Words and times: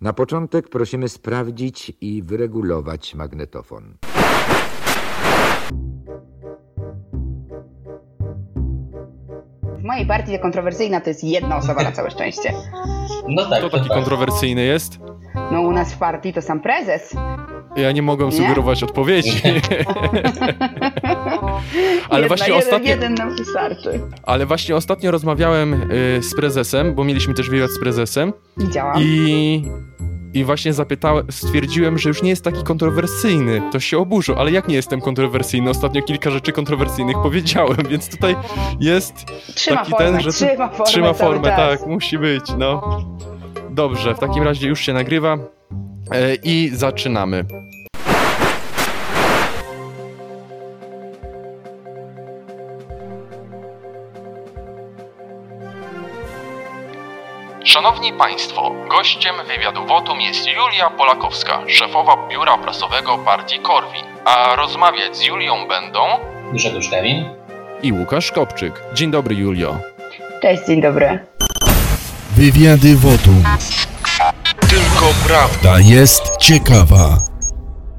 Na 0.00 0.12
początek 0.12 0.68
prosimy 0.68 1.08
sprawdzić 1.08 1.92
i 2.00 2.22
wyregulować 2.22 3.14
magnetofon. 3.14 3.94
W 9.78 9.84
mojej 9.84 10.06
partii 10.06 10.38
kontrowersyjna 10.38 11.00
to 11.00 11.10
jest 11.10 11.24
jedna 11.24 11.56
osoba 11.56 11.82
na 11.82 11.92
całe 11.92 12.10
szczęście. 12.10 12.52
No 13.28 13.46
tak, 13.50 13.58
Kto 13.58 13.70
to 13.70 13.76
taki 13.76 13.88
tak. 13.88 13.98
kontrowersyjny 13.98 14.64
jest? 14.64 14.98
No 15.52 15.60
u 15.60 15.72
nas 15.72 15.94
w 15.94 15.98
partii 15.98 16.32
to 16.32 16.42
sam 16.42 16.60
prezes. 16.60 17.14
Ja 17.76 17.92
nie 17.92 18.02
mogę 18.02 18.24
Nie? 18.26 18.32
sugerować 18.32 18.82
odpowiedzi. 18.82 19.30
Ale 22.08 22.20
Jedna, 22.20 22.28
właśnie 22.28 22.46
jeden, 22.54 22.58
ostatnio, 22.64 22.88
jeden 22.90 23.14
nam 23.14 23.36
wystarczy. 23.36 24.00
ale 24.22 24.46
właśnie 24.46 24.76
ostatnio 24.76 25.10
rozmawiałem 25.10 25.74
y, 25.92 26.20
z 26.22 26.34
prezesem, 26.34 26.94
bo 26.94 27.04
mieliśmy 27.04 27.34
też 27.34 27.50
wywiad 27.50 27.70
z 27.70 27.80
prezesem 27.80 28.32
Widziałam. 28.56 28.96
i, 29.02 29.62
i 30.34 30.44
właśnie 30.44 30.72
zapytałem, 30.72 31.26
stwierdziłem, 31.30 31.98
że 31.98 32.08
już 32.08 32.22
nie 32.22 32.30
jest 32.30 32.44
taki 32.44 32.62
kontrowersyjny. 32.62 33.62
To 33.72 33.80
się 33.80 33.98
oburzył, 33.98 34.34
ale 34.38 34.50
jak 34.50 34.68
nie 34.68 34.74
jestem 34.74 35.00
kontrowersyjny? 35.00 35.70
Ostatnio 35.70 36.02
kilka 36.02 36.30
rzeczy 36.30 36.52
kontrowersyjnych 36.52 37.16
powiedziałem, 37.22 37.76
więc 37.90 38.08
tutaj 38.08 38.36
jest 38.80 39.14
Trzyma 39.54 39.76
taki 39.76 39.90
formę, 39.90 40.12
ten, 40.12 40.20
że 40.20 40.32
trzyma 40.32 40.68
formę 40.68 40.84
trzyma 40.84 41.12
formę, 41.12 41.48
tak, 41.48 41.86
musi 41.86 42.18
być, 42.18 42.44
no. 42.58 43.00
Dobrze, 43.70 44.14
w 44.14 44.18
takim 44.18 44.42
razie 44.42 44.68
już 44.68 44.80
się 44.80 44.92
nagrywa 44.92 45.38
e, 46.12 46.34
i 46.34 46.70
zaczynamy. 46.72 47.44
Szanowni 57.72 58.12
Państwo, 58.12 58.74
gościem 58.88 59.34
wywiadu 59.46 59.86
Wotum 59.86 60.20
jest 60.20 60.46
Julia 60.46 60.90
Polakowska, 60.90 61.62
szefowa 61.68 62.28
biura 62.28 62.58
prasowego 62.58 63.18
partii 63.18 63.58
Korwin. 63.58 64.04
A 64.24 64.56
rozmawiać 64.56 65.16
z 65.16 65.24
Julią 65.24 65.68
będą 65.68 66.00
Grzegorz 66.52 66.88
Kevin. 66.90 67.24
i 67.82 67.92
Łukasz 67.92 68.32
Kopczyk. 68.32 68.82
Dzień 68.94 69.10
dobry, 69.10 69.34
Julio. 69.34 69.78
Cześć, 70.42 70.62
dzień 70.66 70.82
dobry. 70.82 71.18
Wywiady 72.30 72.96
Wotum. 72.96 73.44
Tylko 74.60 75.06
prawda. 75.26 75.80
Jest 75.80 76.36
ciekawa. 76.36 77.18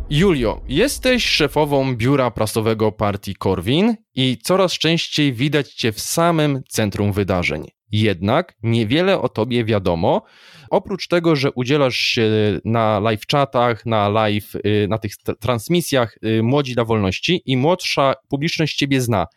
Julio, 0.09 0.61
jesteś 0.67 1.25
szefową 1.25 1.95
biura 1.95 2.31
prasowego 2.31 2.91
partii 2.91 3.35
Korwin 3.35 3.95
i 4.15 4.37
coraz 4.43 4.71
częściej 4.73 5.33
widać 5.33 5.73
cię 5.73 5.91
w 5.91 5.99
samym 5.99 6.63
centrum 6.69 7.11
wydarzeń. 7.11 7.80
Jednak 7.91 8.55
niewiele 8.63 9.21
o 9.21 9.29
tobie 9.29 9.65
wiadomo, 9.65 10.21
oprócz 10.69 11.07
tego, 11.07 11.35
że 11.35 11.51
udzielasz 11.51 11.95
się 11.97 12.29
na 12.65 12.99
live 12.99 13.27
chatach, 13.31 13.85
na 13.85 14.09
live, 14.09 14.55
y, 14.55 14.87
na 14.89 14.97
tych 14.97 15.11
transmisjach 15.39 16.17
y, 16.25 16.43
Młodzi 16.43 16.73
dla 16.73 16.85
Wolności 16.85 17.41
i 17.45 17.57
młodsza 17.57 18.13
publiczność 18.29 18.77
ciebie 18.77 19.01
zna. 19.01 19.27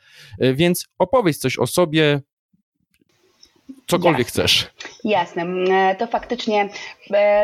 Y, 0.43 0.55
Więc 0.55 0.87
opowiedz 0.99 1.39
coś 1.39 1.59
o 1.59 1.67
sobie, 1.67 2.21
cokolwiek 3.87 4.27
Jasne. 4.27 4.45
chcesz. 4.45 4.71
Jasne, 5.05 5.45
to 5.99 6.07
faktycznie 6.07 6.69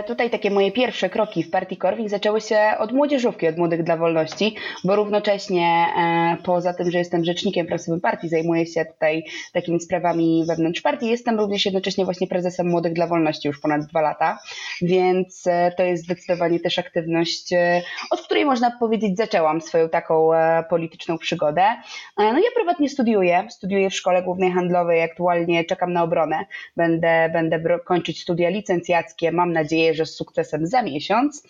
tutaj 0.07 0.31
takie 0.31 0.51
moje 0.51 0.73
pierwsze 0.73 1.11
kroki 1.11 1.43
w 1.43 1.51
partii 1.51 1.77
Korwin 1.77 2.09
zaczęły 2.09 2.41
się 2.41 2.59
od 2.79 2.93
młodzieżówki, 2.93 3.49
od 3.49 3.57
Młodych 3.57 3.83
dla 3.83 3.97
Wolności, 3.97 4.57
bo 4.85 4.97
równocześnie 4.97 5.87
e, 5.99 6.37
poza 6.45 6.75
tym, 6.75 6.91
że 6.91 6.99
jestem 6.99 7.25
rzecznikiem 7.25 7.67
prasowym 7.67 8.01
partii, 8.01 8.29
zajmuję 8.29 8.67
się 8.67 8.85
tutaj 8.85 9.25
takimi 9.53 9.81
sprawami 9.81 10.45
wewnątrz 10.49 10.81
partii, 10.81 11.07
jestem 11.07 11.39
również 11.39 11.65
jednocześnie 11.65 12.05
właśnie 12.05 12.27
prezesem 12.27 12.69
Młodych 12.69 12.93
dla 12.93 13.07
Wolności 13.07 13.49
już 13.49 13.61
ponad 13.61 13.87
dwa 13.87 14.01
lata, 14.01 14.39
więc 14.83 15.47
e, 15.47 15.73
to 15.77 15.83
jest 15.83 16.05
zdecydowanie 16.05 16.61
też 16.61 16.79
aktywność, 16.79 17.53
e, 17.53 17.83
od 18.11 18.21
której 18.21 18.45
można 18.45 18.71
powiedzieć 18.71 19.17
zaczęłam 19.17 19.61
swoją 19.61 19.89
taką 19.89 20.35
e, 20.35 20.65
polityczną 20.71 21.19
przygodę. 21.19 21.63
E, 21.63 21.77
No 22.17 22.39
ja 22.39 22.51
prywatnie 22.57 22.89
studiuję, 22.89 23.47
studiuję 23.51 23.91
w 23.91 23.95
Szkole 23.95 24.23
Głównej 24.23 24.53
Handlowej, 24.53 25.03
aktualnie 25.03 25.65
czekam 25.65 25.93
na 25.93 26.03
obronę, 26.03 26.45
będę, 26.77 27.31
będę 27.33 27.79
kończyć 27.85 28.23
studia 28.23 28.49
licencjackie, 28.49 29.33
mam 29.33 29.50
nadzieję, 29.51 29.95
że 29.95 30.07
z 30.07 30.15
sukcesem 30.15 30.67
za 30.67 30.83
miesiąc. 30.83 31.43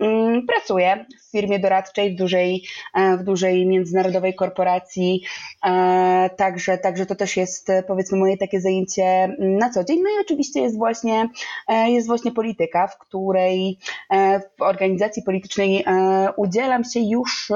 Mm, 0.00 0.46
Pracuję 0.46 1.06
w 1.28 1.30
firmie 1.30 1.58
doradczej, 1.58 2.14
w 2.14 2.18
dużej, 2.18 2.64
e, 2.94 3.16
w 3.16 3.22
dużej 3.24 3.66
międzynarodowej 3.66 4.34
korporacji, 4.34 5.22
e, 5.66 6.30
także, 6.36 6.78
także 6.78 7.06
to 7.06 7.14
też 7.14 7.36
jest 7.36 7.70
e, 7.70 7.82
powiedzmy 7.82 8.18
moje 8.18 8.36
takie 8.36 8.60
zajęcie 8.60 9.04
mm, 9.04 9.58
na 9.58 9.70
co 9.70 9.84
dzień. 9.84 9.98
No 10.02 10.10
i 10.10 10.20
oczywiście 10.20 10.60
jest 10.60 10.76
właśnie, 10.76 11.28
jest 11.86 12.06
właśnie 12.06 12.32
polityka, 12.32 12.86
w 12.86 12.98
której 12.98 13.78
w 14.58 14.62
organizacji 14.62 15.22
politycznej 15.22 15.84
udzielam 16.36 16.84
się 16.84 17.00
już 17.00 17.52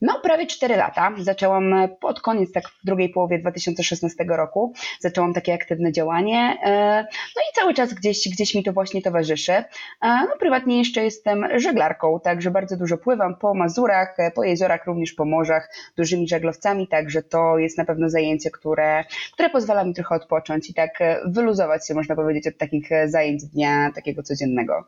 no, 0.00 0.20
prawie 0.22 0.46
4 0.46 0.76
lata. 0.76 1.12
Zaczęłam 1.18 1.74
e, 1.74 1.88
pod 1.88 2.20
koniec, 2.20 2.52
tak 2.52 2.68
w 2.68 2.84
drugiej 2.84 3.08
połowie 3.08 3.38
2016 3.38 4.24
roku. 4.28 4.72
Zaczęłam 5.00 5.34
takie 5.34 5.54
aktywne 5.54 5.92
działanie. 5.92 6.58
e, 6.64 7.02
No 7.36 7.42
i 7.42 7.54
cały 7.54 7.74
czas 7.74 7.94
gdzieś, 7.94 8.28
gdzieś 8.28 8.54
mi 8.54 8.64
to 8.64 8.72
właśnie 8.72 9.02
towarzyszy. 9.02 9.52
E, 9.52 9.64
No, 10.00 10.28
prywatnie 10.40 10.78
jeszcze 10.78 11.04
jestem 11.04 11.46
żeglarką, 11.56 12.20
także 12.20 12.50
bardzo 12.50 12.76
dużo 12.76 12.98
pływam 12.98 13.36
po 13.36 13.54
Mazurach, 13.54 14.16
po 14.34 14.44
jeziorach, 14.44 14.86
również 14.86 15.12
po 15.12 15.24
morzach, 15.24 15.68
dużymi 15.96 16.28
żaglowcami, 16.28 16.88
także 16.88 17.22
to 17.22 17.58
jest 17.58 17.78
na 17.78 17.84
pewno 17.84 18.10
zajęcie, 18.10 18.50
które, 18.50 19.04
które 19.32 19.50
pozwala 19.50 19.84
mi 19.84 19.94
trochę 19.94 20.14
odpocząć 20.14 20.70
i 20.70 20.74
tak 20.74 20.90
wyluzować 21.26 21.86
się, 21.88 21.94
można 21.94 22.16
powiedzieć, 22.16 22.46
od 22.46 22.58
takich 22.58 22.88
zajęć 23.06 23.44
dnia 23.44 23.90
takiego 23.94 24.22
codziennego. 24.22 24.84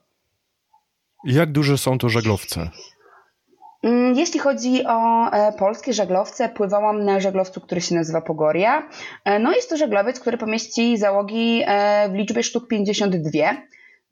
Jak 1.25 1.53
duże 1.53 1.79
są 1.79 1.99
to 1.99 2.09
żaglowce? 2.09 2.71
Mm, 3.83 4.15
Jeśli 4.17 4.41
chodzi 4.41 4.85
o 4.87 5.31
e, 5.33 5.53
polskie 5.53 5.93
żaglowce, 5.93 6.49
pływałam 6.49 7.05
na 7.05 7.21
żaglowcu, 7.21 7.61
który 7.61 7.81
się 7.81 7.95
nazywa 7.95 8.21
Pogoria. 8.21 8.89
E, 9.25 9.39
No 9.39 9.53
jest 9.53 9.71
to 9.71 9.77
żaglowiec, 9.77 10.21
który 10.21 10.39
pomieści 10.39 10.99
załogi 10.99 11.63
e, 11.67 12.09
w 12.09 12.15
liczbie 12.15 12.43
sztuk 12.43 12.69
52, 12.69 13.31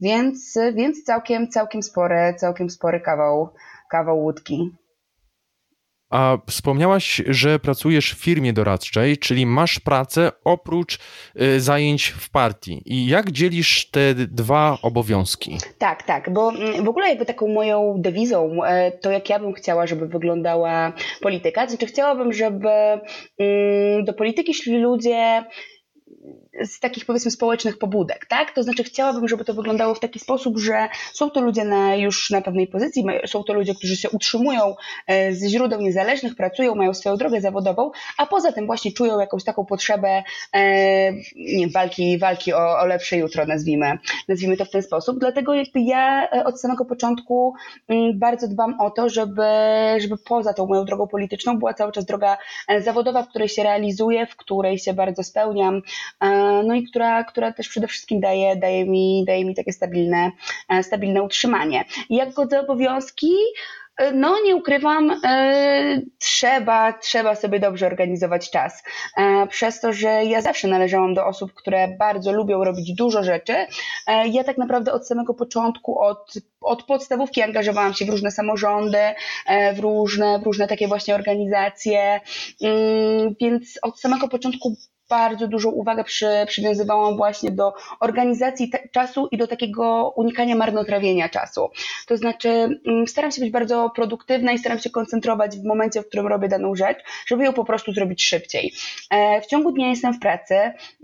więc, 0.00 0.58
więc 0.74 1.04
całkiem, 1.04 1.48
całkiem 1.48 1.82
spory, 1.82 2.34
całkiem 2.38 2.70
spory 2.70 3.00
kawał, 3.00 3.48
kawał 3.90 4.18
łódki. 4.18 4.70
A 6.10 6.38
wspomniałaś, 6.46 7.22
że 7.26 7.58
pracujesz 7.58 8.14
w 8.14 8.18
firmie 8.24 8.52
doradczej, 8.52 9.18
czyli 9.18 9.46
masz 9.46 9.80
pracę 9.80 10.32
oprócz 10.44 10.98
y, 11.42 11.60
zajęć 11.60 12.06
w 12.06 12.30
partii. 12.30 12.82
I 12.86 13.06
jak 13.06 13.30
dzielisz 13.30 13.90
te 13.90 14.14
dwa 14.14 14.78
obowiązki? 14.82 15.58
Tak, 15.78 16.02
tak, 16.02 16.32
bo 16.32 16.52
mm, 16.52 16.84
w 16.84 16.88
ogóle 16.88 17.08
jakby 17.08 17.26
taką 17.26 17.48
moją 17.48 17.94
dewizą, 17.98 18.64
e, 18.64 18.92
to 18.92 19.10
jak 19.10 19.30
ja 19.30 19.38
bym 19.38 19.52
chciała, 19.52 19.86
żeby 19.86 20.08
wyglądała 20.08 20.92
polityka, 21.20 21.64
to 21.64 21.70
znaczy 21.70 21.86
chciałabym, 21.86 22.32
żeby 22.32 22.68
mm, 22.68 24.04
do 24.04 24.12
polityki 24.12 24.54
szli 24.54 24.78
ludzie 24.78 25.44
z 26.64 26.80
takich 26.80 27.06
powiedzmy 27.06 27.30
społecznych 27.30 27.78
pobudek, 27.78 28.26
tak? 28.26 28.52
To 28.52 28.62
znaczy 28.62 28.84
chciałabym, 28.84 29.28
żeby 29.28 29.44
to 29.44 29.54
wyglądało 29.54 29.94
w 29.94 30.00
taki 30.00 30.18
sposób, 30.18 30.58
że 30.58 30.88
są 31.12 31.30
to 31.30 31.40
ludzie 31.40 31.64
na, 31.64 31.96
już 31.96 32.30
na 32.30 32.40
pewnej 32.40 32.66
pozycji, 32.66 33.04
są 33.26 33.44
to 33.44 33.52
ludzie, 33.52 33.74
którzy 33.74 33.96
się 33.96 34.10
utrzymują 34.10 34.74
e, 35.06 35.34
ze 35.34 35.48
źródeł 35.48 35.80
niezależnych, 35.80 36.36
pracują, 36.36 36.74
mają 36.74 36.94
swoją 36.94 37.16
drogę 37.16 37.40
zawodową, 37.40 37.90
a 38.18 38.26
poza 38.26 38.52
tym 38.52 38.66
właśnie 38.66 38.92
czują 38.92 39.20
jakąś 39.20 39.44
taką 39.44 39.64
potrzebę 39.64 40.22
e, 40.52 41.12
nie, 41.36 41.68
walki, 41.68 42.18
walki 42.18 42.52
o, 42.52 42.78
o 42.78 42.86
lepsze 42.86 43.16
jutro, 43.16 43.46
nazwijmy, 43.46 43.98
nazwijmy 44.28 44.56
to 44.56 44.64
w 44.64 44.70
ten 44.70 44.82
sposób. 44.82 45.18
Dlatego 45.18 45.54
jakby 45.54 45.80
ja 45.80 46.28
e, 46.30 46.44
od 46.44 46.60
samego 46.60 46.84
początku 46.84 47.54
mm, 47.88 48.18
bardzo 48.18 48.48
dbam 48.48 48.80
o 48.80 48.90
to, 48.90 49.08
żeby, 49.08 49.42
żeby 49.98 50.16
poza 50.16 50.54
tą 50.54 50.66
moją 50.66 50.84
drogą 50.84 51.08
polityczną 51.08 51.58
była 51.58 51.74
cały 51.74 51.92
czas 51.92 52.04
droga 52.04 52.38
zawodowa, 52.80 53.22
w 53.22 53.28
której 53.28 53.48
się 53.48 53.62
realizuję, 53.62 54.26
w 54.26 54.36
której 54.36 54.78
się 54.78 54.94
bardzo 54.94 55.22
spełniam, 55.22 55.82
no 56.64 56.74
i 56.74 56.84
która, 56.84 57.24
która 57.24 57.52
też 57.52 57.68
przede 57.68 57.86
wszystkim 57.86 58.20
daje, 58.20 58.56
daje, 58.56 58.84
mi, 58.86 59.24
daje 59.26 59.44
mi 59.44 59.54
takie 59.54 59.72
stabilne, 59.72 60.30
e, 60.68 60.82
stabilne 60.82 61.22
utrzymanie. 61.22 61.84
Jak 62.10 62.32
godzę 62.32 62.60
obowiązki, 62.60 63.32
e, 63.96 64.12
no 64.12 64.36
nie 64.44 64.56
ukrywam, 64.56 65.10
e, 65.24 66.00
trzeba, 66.18 66.92
trzeba 66.92 67.34
sobie 67.34 67.60
dobrze 67.60 67.86
organizować 67.86 68.50
czas. 68.50 68.82
E, 69.16 69.46
Przez 69.46 69.80
to, 69.80 69.92
że 69.92 70.08
ja 70.08 70.40
zawsze 70.40 70.68
należałam 70.68 71.14
do 71.14 71.26
osób, 71.26 71.54
które 71.54 71.88
bardzo 71.98 72.32
lubią 72.32 72.64
robić 72.64 72.94
dużo 72.94 73.22
rzeczy, 73.22 73.54
e, 74.06 74.28
ja 74.28 74.44
tak 74.44 74.58
naprawdę 74.58 74.92
od 74.92 75.06
samego 75.06 75.34
początku, 75.34 76.00
od, 76.00 76.34
od 76.60 76.82
podstawówki 76.82 77.42
angażowałam 77.42 77.94
się 77.94 78.04
w 78.04 78.08
różne 78.08 78.30
samorządy, 78.30 78.98
e, 79.46 79.74
w 79.74 79.78
różne, 79.78 80.38
w 80.38 80.42
różne 80.42 80.66
takie 80.68 80.88
właśnie 80.88 81.14
organizacje, 81.14 82.20
Mm, 82.62 83.34
więc 83.40 83.78
od 83.82 84.00
samego 84.00 84.28
początku 84.28 84.76
bardzo 85.10 85.48
dużą 85.48 85.70
uwagę 85.70 86.04
przy, 86.04 86.28
przywiązywałam 86.46 87.16
właśnie 87.16 87.50
do 87.50 87.72
organizacji 88.00 88.70
czasu 88.92 89.28
i 89.30 89.38
do 89.38 89.46
takiego 89.46 90.12
unikania 90.16 90.56
marnotrawienia 90.56 91.28
czasu. 91.28 91.70
To 92.06 92.16
znaczy, 92.16 92.48
mm, 92.86 93.06
staram 93.06 93.30
się 93.30 93.40
być 93.40 93.50
bardzo 93.50 93.90
produktywna 93.94 94.52
i 94.52 94.58
staram 94.58 94.78
się 94.78 94.90
koncentrować 94.90 95.56
w 95.56 95.64
momencie, 95.64 96.02
w 96.02 96.06
którym 96.08 96.26
robię 96.26 96.48
daną 96.48 96.74
rzecz, 96.74 96.98
żeby 97.26 97.44
ją 97.44 97.52
po 97.52 97.64
prostu 97.64 97.92
zrobić 97.92 98.24
szybciej. 98.24 98.72
E, 99.10 99.40
w 99.40 99.46
ciągu 99.46 99.72
dnia 99.72 99.88
jestem 99.88 100.14
w 100.14 100.18
pracy. 100.18 100.54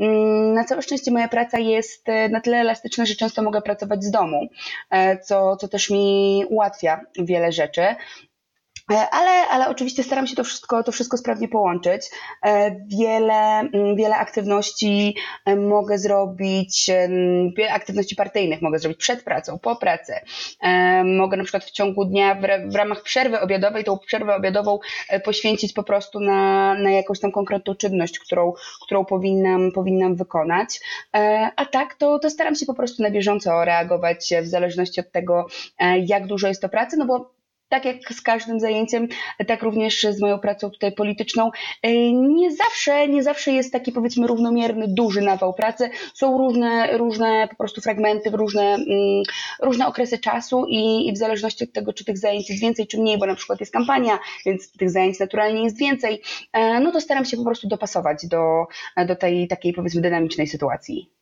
Mm, 0.00 0.55
na 0.55 0.64
całe 0.64 0.82
szczęście 0.82 1.11
moja 1.11 1.29
praca 1.29 1.59
jest 1.59 2.09
e, 2.09 2.29
na 2.29 2.41
tyle 2.41 2.56
elastyczna, 2.56 3.06
że 3.06 3.14
często 3.14 3.43
mogę 3.43 3.62
pracować 3.62 4.05
z 4.05 4.11
domu, 4.11 4.49
e, 4.91 5.19
co, 5.19 5.56
co 5.56 5.69
też 5.69 5.91
mi 5.91 6.44
ułatwia 6.49 7.00
wiele 7.19 7.52
rzeczy. 7.52 7.82
E, 8.93 9.11
ale, 9.11 9.49
ale 9.49 9.69
oczywiście 9.69 10.03
staram 10.03 10.27
się 10.27 10.37
to 10.37 10.44
wszystko, 10.44 10.83
to 10.83 10.93
wszystko 10.93 11.17
sprawnie 11.17 11.49
połączyć. 11.49 12.11
E, 12.44 12.77
wiele, 12.99 13.59
mm, 13.61 13.97
wiele 13.97 14.17
aktywności 14.17 15.17
e, 15.44 15.56
mogę 15.56 15.99
zrobić, 15.99 16.91
wiele 17.56 17.73
aktywności 17.73 18.17
partyjnych 18.17 18.62
mogę 18.62 18.79
zrobić 18.79 18.99
przed 18.99 19.23
pracą, 19.23 19.59
po 19.59 19.77
pracy. 19.77 20.12
Mogę 21.05 21.37
na 21.37 21.44
przykład 21.44 21.65
w 21.65 21.71
ciągu 21.71 22.05
dnia 22.05 22.35
w, 22.35 22.73
w 22.73 22.75
ramach 22.75 23.03
przerwy 23.03 23.41
obiadowej, 23.41 23.85
tą 23.85 23.99
przerwę 23.99 24.37
obiadową 24.37 24.79
poświęcić 25.25 25.73
po 25.73 25.83
prostu 25.83 26.21
na, 26.21 26.75
na 26.75 26.91
jakąś 26.91 27.21
tam 27.21 27.33
konkretną 27.33 27.75
czynność, 27.75 28.19
którą, 28.19 28.53
którą 28.83 29.05
powinnam, 29.05 29.73
powinnam 29.73 30.17
wykonać. 30.17 30.81
A 31.56 31.67
tak, 31.67 31.94
to, 31.94 32.19
to 32.19 32.31
staram 32.31 32.55
się 32.55 32.67
po 32.67 32.75
prostu 32.75 33.03
na 33.03 33.11
bieżąco 33.11 33.65
reagować 33.65 34.35
w 34.43 34.47
zależności 34.47 35.00
od 35.00 35.12
tego, 35.12 35.47
jak 36.06 36.27
dużo 36.27 36.49
jest 36.49 36.62
to 36.62 36.69
pracy, 36.69 36.97
no 36.97 37.06
bo 37.06 37.36
tak 37.69 37.85
jak 37.85 37.97
z 38.13 38.23
każdym 38.23 38.61
zajęciem, 38.61 39.09
tak 39.47 39.63
również 39.63 40.07
z 40.11 40.21
moją 40.21 40.39
pracą 40.39 40.71
tutaj 40.71 40.93
polityczną, 40.93 41.51
e, 41.83 42.13
nie 42.13 42.53
zawsze, 42.53 43.09
nie 43.09 43.23
zawsze 43.23 43.53
jest 43.53 43.73
taki 43.73 43.93
powiedzmy 43.93 44.27
równomierny, 44.27 44.85
duży 44.89 45.21
nawał 45.21 45.55
pracy. 45.55 45.91
Są 46.15 46.39
różne, 46.39 46.97
różne 46.97 47.49
po 47.49 47.57
prostu 47.57 47.81
fragmenty, 47.81 48.31
różne, 48.31 48.63
mm, 48.63 49.23
różne 49.63 49.87
okresy 49.87 50.19
czasu 50.19 50.67
i, 50.69 51.09
i 51.09 51.13
w 51.13 51.17
zależności 51.17 51.65
od 51.65 51.73
tego, 51.73 51.93
czy 51.93 52.05
tych 52.05 52.19
zajęć 52.19 52.51
jest 52.51 52.63
więcej, 52.63 52.87
czy 52.87 53.01
mniej, 53.01 53.19
bo 53.19 53.27
na 53.27 53.35
przykład 53.35 53.61
jest 53.61 53.73
kampania, 53.73 54.19
więc 54.47 54.73
tych 54.73 54.91
zajęć 54.91 55.21
naturalnie 55.21 55.65
jest 55.65 55.79
więcej, 55.79 56.23
e, 56.53 56.81
no 56.81 56.93
to 56.93 57.01
staram 57.01 57.25
się 57.25 57.37
po 57.37 57.45
prostu 57.45 57.69
dopasować 57.69 58.27
do, 58.27 58.67
do 59.07 59.17
tej 59.17 59.49
takiej 59.49 59.73
powiedzmy 59.73 60.01
dynamicznej 60.01 60.47
sytuacji. 60.47 61.17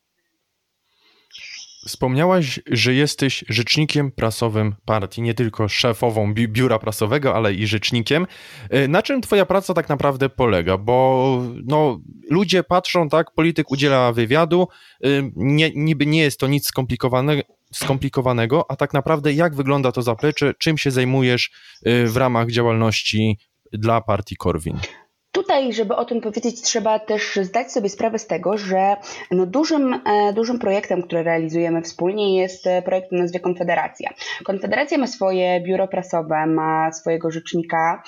Wspomniałaś, 1.87 2.61
że 2.67 2.95
jesteś 2.95 3.45
rzecznikiem 3.49 4.13
prasowym 4.13 4.75
partii, 4.85 5.23
nie 5.23 5.35
tylko 5.35 5.69
szefową 5.69 6.35
bi 6.35 6.49
biura 6.49 6.79
prasowego, 6.79 7.35
ale 7.35 7.55
i 7.55 7.67
rzecznikiem. 7.67 8.27
E, 8.71 8.89
na 8.89 9.03
czym 9.03 9.21
twoja 9.21 9.47
praca 9.47 9.75
tak 9.75 9.89
naprawdę 9.89 10.29
polega? 10.29 10.79
Bo 10.79 11.43
no, 11.65 12.01
ludzie 12.31 12.63
patrzą, 12.63 13.09
tak, 13.09 13.35
polityk 13.35 13.71
udziela 13.71 14.13
wywiadu, 14.13 14.69
e, 15.05 15.09
nie, 15.37 15.71
niby 15.75 16.07
nie 16.07 16.23
jest 16.23 16.41
to 16.41 16.47
nic 16.47 16.67
skomplikowanego, 16.67 17.43
skomplikowanego, 17.73 18.71
a 18.71 18.77
tak 18.77 18.95
naprawdę 18.95 19.33
jak 19.33 19.55
wygląda 19.55 19.93
to 19.93 20.03
zaplecze, 20.03 20.55
czym 20.59 20.79
się 20.79 20.91
zajmujesz 20.91 21.51
e, 21.85 22.07
w 22.07 22.17
ramach 22.17 22.51
działalności 22.51 23.39
dla 23.73 24.01
partii 24.01 24.37
Korwin? 24.37 24.79
Tutaj, 25.35 25.73
żeby 25.73 25.97
o 25.97 26.05
tym 26.05 26.21
powiedzieć, 26.21 26.63
trzeba 26.63 26.99
też 26.99 27.39
zdać 27.43 27.73
sobie 27.73 27.89
sprawę 27.89 28.19
z 28.19 28.27
tego, 28.27 28.59
że 28.59 28.97
no 29.31 29.47
dużym, 29.47 29.95
e, 29.95 30.33
dużym 30.33 30.59
projektem, 30.59 31.03
który 31.03 31.23
realizujemy 31.23 31.83
wspólnie 31.83 32.37
jest 32.41 32.67
e, 32.67 32.83
projekt 32.83 33.13
o 33.13 33.17
nazwie 33.17 33.41
Konfederacja. 33.41 34.11
Konfederacja 34.45 34.99
ma 34.99 35.07
swoje 35.07 35.61
biuro 35.61 35.89
prasowe, 35.89 36.47
ma 36.47 36.93
swojego 36.93 37.31
rzecznika. 37.31 38.03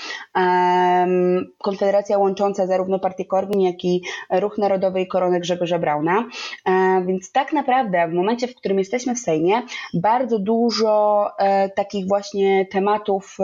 Konfederacja 1.58 2.18
łącząca 2.18 2.66
zarówno 2.66 2.98
partię 2.98 3.24
Korwin, 3.24 3.60
jak 3.60 3.84
i 3.84 4.02
Ruch 4.30 4.58
Narodowy 4.58 5.00
i 5.00 5.06
Koronę 5.06 5.40
Grzegorza 5.40 5.78
Brauna. 5.78 6.24
E, 6.66 7.02
więc 7.06 7.32
tak 7.32 7.52
naprawdę 7.52 8.08
w 8.08 8.12
momencie, 8.12 8.48
w 8.48 8.54
którym 8.54 8.78
jesteśmy 8.78 9.14
w 9.14 9.18
Sejmie, 9.18 9.62
bardzo 9.94 10.38
dużo 10.38 11.26
takich 11.76 12.08
właśnie 12.08 12.66
tematów 12.66 13.36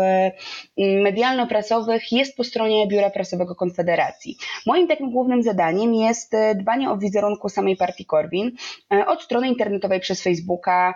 medialno-prasowych 0.79 2.13
jest 2.13 2.37
po 2.37 2.45
stronie 2.45 2.87
biura 2.87 3.11
prasowego 3.11 3.55
Konfederacji 3.55 3.72
Konfederacji. 3.73 4.37
Moim 4.67 4.89
takim 4.89 5.11
głównym 5.11 5.43
zadaniem 5.43 5.95
jest 5.95 6.35
e, 6.35 6.55
dbanie 6.55 6.91
o 6.91 6.99
wizerunku 6.99 7.49
samej 7.49 7.77
partii 7.77 8.05
Korwin 8.05 8.51
e, 8.93 9.07
od 9.07 9.23
strony 9.23 9.49
internetowej 9.49 10.01
przez 10.01 10.23
Facebooka, 10.23 10.95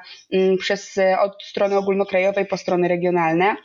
przez, 0.58 0.98
e, 0.98 1.20
od 1.20 1.42
strony 1.42 1.76
ogólnokrajowej 1.76 2.46
po 2.46 2.56
strony 2.56 2.88
regionalne. 2.88 3.56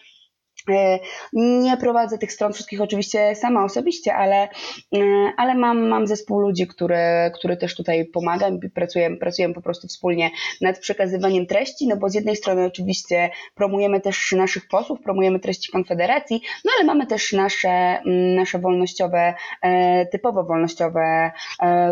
E, 0.69 0.99
nie 1.33 1.77
prowadzę 1.77 2.17
tych 2.17 2.31
stron 2.31 2.53
wszystkich 2.53 2.81
oczywiście 2.81 3.35
sama 3.35 3.63
osobiście, 3.63 4.15
ale, 4.15 4.49
e, 4.95 4.97
ale 5.37 5.55
mam, 5.55 5.87
mam 5.87 6.07
zespół 6.07 6.39
ludzi, 6.39 6.67
który, 6.67 7.31
który 7.33 7.57
też 7.57 7.75
tutaj 7.75 8.05
pomaga. 8.05 8.49
Pracujemy, 8.73 9.17
pracujemy 9.17 9.53
po 9.53 9.61
prostu 9.61 9.87
wspólnie 9.87 10.31
nad 10.61 10.79
przekazywaniem 10.79 11.45
treści, 11.45 11.87
no 11.87 11.97
bo 11.97 12.09
z 12.09 12.13
jednej 12.13 12.35
strony 12.35 12.65
oczywiście 12.65 13.29
promujemy 13.55 14.01
też 14.01 14.31
naszych 14.31 14.67
posłów, 14.67 14.99
promujemy 15.03 15.39
treści 15.39 15.71
Konfederacji, 15.71 16.41
no 16.65 16.71
ale 16.77 16.85
mamy 16.85 17.07
też 17.07 17.33
nasze, 17.33 18.01
nasze 18.35 18.59
wolnościowe, 18.59 19.33
e, 19.61 20.05
typowo 20.05 20.43
wolnościowe, 20.43 21.31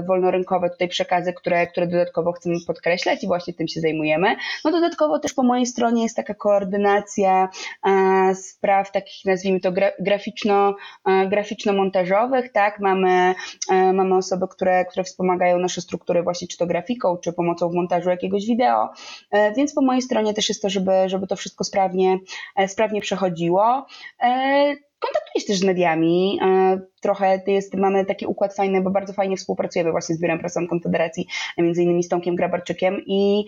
wolnorynkowe 0.07 0.69
tutaj 0.69 0.87
przekazy, 0.87 1.33
które, 1.33 1.67
które 1.67 1.87
dodatkowo 1.87 2.31
chcemy 2.31 2.55
podkreślać 2.67 3.23
i 3.23 3.27
właśnie 3.27 3.53
tym 3.53 3.67
się 3.67 3.81
zajmujemy. 3.81 4.35
No 4.65 4.71
dodatkowo 4.71 5.19
też 5.19 5.33
po 5.33 5.43
mojej 5.43 5.65
stronie 5.65 6.03
jest 6.03 6.15
taka 6.15 6.33
koordynacja 6.33 7.49
z 8.33 8.58
spraw 8.59 8.91
takich, 8.91 9.25
nazwijmy 9.25 9.59
to, 9.59 9.71
graficzno, 9.99 10.75
e, 11.05 11.27
graficzno-montażowych, 11.27 12.51
tak, 12.51 12.79
mamy, 12.79 13.35
e, 13.71 13.93
mamy 13.93 14.15
osoby, 14.15 14.47
które, 14.47 14.85
które 14.85 15.03
wspomagają 15.03 15.59
nasze 15.59 15.81
struktury 15.81 16.23
właśnie 16.23 16.47
czy 16.47 16.57
to 16.57 16.67
grafiką, 16.67 17.17
czy 17.17 17.33
pomocą 17.33 17.69
w 17.69 17.73
montażu 17.73 18.09
jakiegoś 18.09 18.45
wideo, 18.45 18.89
e, 19.31 19.53
więc 19.53 19.73
po 19.73 19.81
mojej 19.81 20.01
stronie 20.01 20.33
też 20.33 20.49
jest 20.49 20.61
to, 20.61 20.69
żeby, 20.69 20.91
żeby 21.05 21.27
to 21.27 21.35
wszystko 21.35 21.63
sprawnie, 21.63 22.19
sprawnie 22.67 23.01
przechodziło. 23.01 23.85
Kontaktuję 24.99 25.41
się 25.41 25.47
też 25.47 25.57
z 25.57 25.63
mediami. 25.63 26.39
Trochę 27.01 27.41
jest, 27.47 27.73
mamy 27.73 28.05
taki 28.05 28.25
układ 28.25 28.55
fajny, 28.55 28.81
bo 28.81 28.89
bardzo 28.89 29.13
fajnie 29.13 29.37
współpracujemy 29.37 29.91
właśnie 29.91 30.15
z 30.15 30.21
Biurem 30.21 30.39
Prasowym 30.39 30.69
Konfederacji, 30.69 31.27
między 31.57 31.83
innymi 31.83 32.03
z 32.03 32.09
Tomkiem 32.09 32.35
Grabarczykiem 32.35 33.01
i 33.05 33.45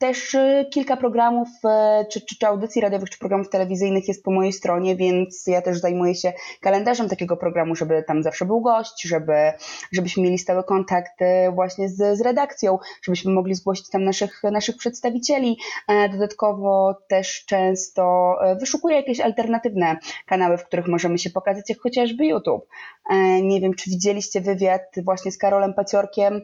też 0.00 0.34
y, 0.34 0.66
kilka 0.70 0.96
programów, 0.96 1.48
y, 1.48 2.06
czy, 2.10 2.20
czy, 2.20 2.38
czy 2.38 2.46
audycji 2.46 2.82
radiowych, 2.82 3.10
czy 3.10 3.18
programów 3.18 3.48
telewizyjnych 3.48 4.08
jest 4.08 4.24
po 4.24 4.30
mojej 4.30 4.52
stronie, 4.52 4.96
więc 4.96 5.46
ja 5.46 5.62
też 5.62 5.78
zajmuję 5.78 6.14
się 6.14 6.32
kalendarzem 6.60 7.08
takiego 7.08 7.36
programu, 7.36 7.74
żeby 7.74 8.04
tam 8.06 8.22
zawsze 8.22 8.44
był 8.44 8.60
gość, 8.60 9.02
żeby, 9.08 9.52
żebyśmy 9.92 10.22
mieli 10.22 10.38
stały 10.38 10.64
kontakt 10.64 11.22
y, 11.22 11.52
właśnie 11.54 11.88
z, 11.88 12.18
z 12.18 12.20
redakcją, 12.20 12.78
żebyśmy 13.02 13.32
mogli 13.32 13.54
zgłosić 13.54 13.90
tam 13.90 14.04
naszych, 14.04 14.42
naszych 14.52 14.76
przedstawicieli. 14.76 15.58
E, 15.88 16.08
dodatkowo 16.08 16.94
też 17.08 17.44
często 17.46 18.34
e, 18.42 18.56
wyszukuję 18.56 18.96
jakieś 18.96 19.20
alternatywne 19.20 19.96
kanały, 20.26 20.58
w 20.58 20.64
których 20.64 20.88
możemy 20.88 21.18
się 21.18 21.30
pokazać, 21.30 21.70
jak 21.70 21.78
chociażby 21.80 22.26
YouTube. 22.26 22.66
E, 23.10 23.42
nie 23.42 23.60
wiem, 23.60 23.74
czy 23.74 23.90
widzieliście 23.90 24.40
wywiad 24.40 24.82
właśnie 25.04 25.32
z 25.32 25.38
Karolem 25.38 25.74
Paciorkiem 25.74 26.40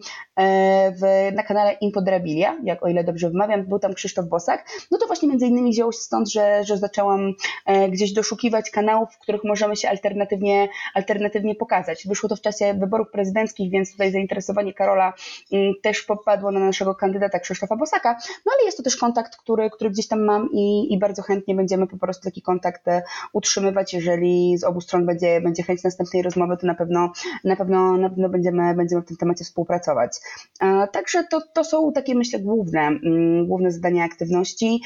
w, 1.00 1.32
na 1.34 1.42
kanale 1.42 1.72
Impodrabilia, 1.72 2.58
jak 2.64 2.84
o 2.84 2.88
ile 2.88 3.04
dobrze 3.04 3.30
wymawiam, 3.30 3.66
był 3.66 3.78
tam 3.78 3.94
Krzysztof 3.94 4.26
Bosak, 4.26 4.68
no 4.90 4.98
to 4.98 5.06
właśnie 5.06 5.28
między 5.28 5.46
innymi 5.46 5.70
wzięło 5.70 5.92
się 5.92 5.98
stąd, 5.98 6.30
że, 6.30 6.64
że 6.64 6.78
zaczęłam 6.78 7.32
e, 7.66 7.88
gdzieś 7.88 8.12
doszukiwać 8.12 8.70
kanałów, 8.70 9.08
w 9.14 9.18
których 9.18 9.44
możemy 9.44 9.76
się 9.76 9.88
alternatywnie, 9.88 10.68
alternatywnie 10.94 11.54
pokazać. 11.54 12.06
Wyszło 12.08 12.28
to 12.28 12.37
w 12.37 12.40
czasie 12.40 12.75
wyborów 12.75 13.11
prezydenckich, 13.11 13.70
więc 13.70 13.92
tutaj 13.92 14.12
zainteresowanie 14.12 14.75
Karola 14.75 15.12
mm, 15.52 15.73
też 15.82 16.02
popadło 16.02 16.50
na 16.50 16.61
naszego 16.61 16.94
kandydata 16.94 17.38
Krzysztofa 17.38 17.76
Bosaka, 17.76 18.18
no 18.46 18.52
ale 18.56 18.64
jest 18.64 18.76
to 18.76 18.82
też 18.82 18.96
kontakt, 18.96 19.37
który, 19.37 19.70
który 19.70 19.90
gdzieś 19.90 20.08
tam 20.08 20.25
mam 20.25 20.49
i, 20.52 20.94
i 20.94 20.99
bardzo 20.99 21.23
chętnie 21.23 21.54
będziemy 21.54 21.87
po 21.87 21.99
prostu 21.99 22.25
taki 22.25 22.42
kontakt 22.42 22.88
e, 22.88 23.02
utrzymywać, 23.32 23.94
jeżeli 23.94 24.58
z 24.58 24.64
obu 24.64 24.80
stron 24.80 25.06
będzie, 25.06 25.40
będzie 25.40 25.62
chęć 25.62 25.82
następnej 25.82 26.23
rozmowy, 26.23 26.55
to 26.56 26.66
na 26.66 26.75
pewno, 26.75 27.12
na 27.44 27.56
pewno, 27.56 27.96
na 27.96 28.08
pewno 28.08 28.28
będziemy, 28.28 28.75
będziemy 28.75 29.02
w 29.02 29.06
tym 29.06 29.16
temacie 29.16 29.44
współpracować. 29.44 30.18
E, 30.60 30.88
także 30.88 31.25
to, 31.25 31.40
to 31.54 31.64
są 31.64 31.92
takie 31.92 32.14
myślę 32.14 32.38
główne 32.38 32.80
mm, 32.80 33.46
główne 33.46 33.70
zadania 33.70 34.04
aktywności. 34.04 34.80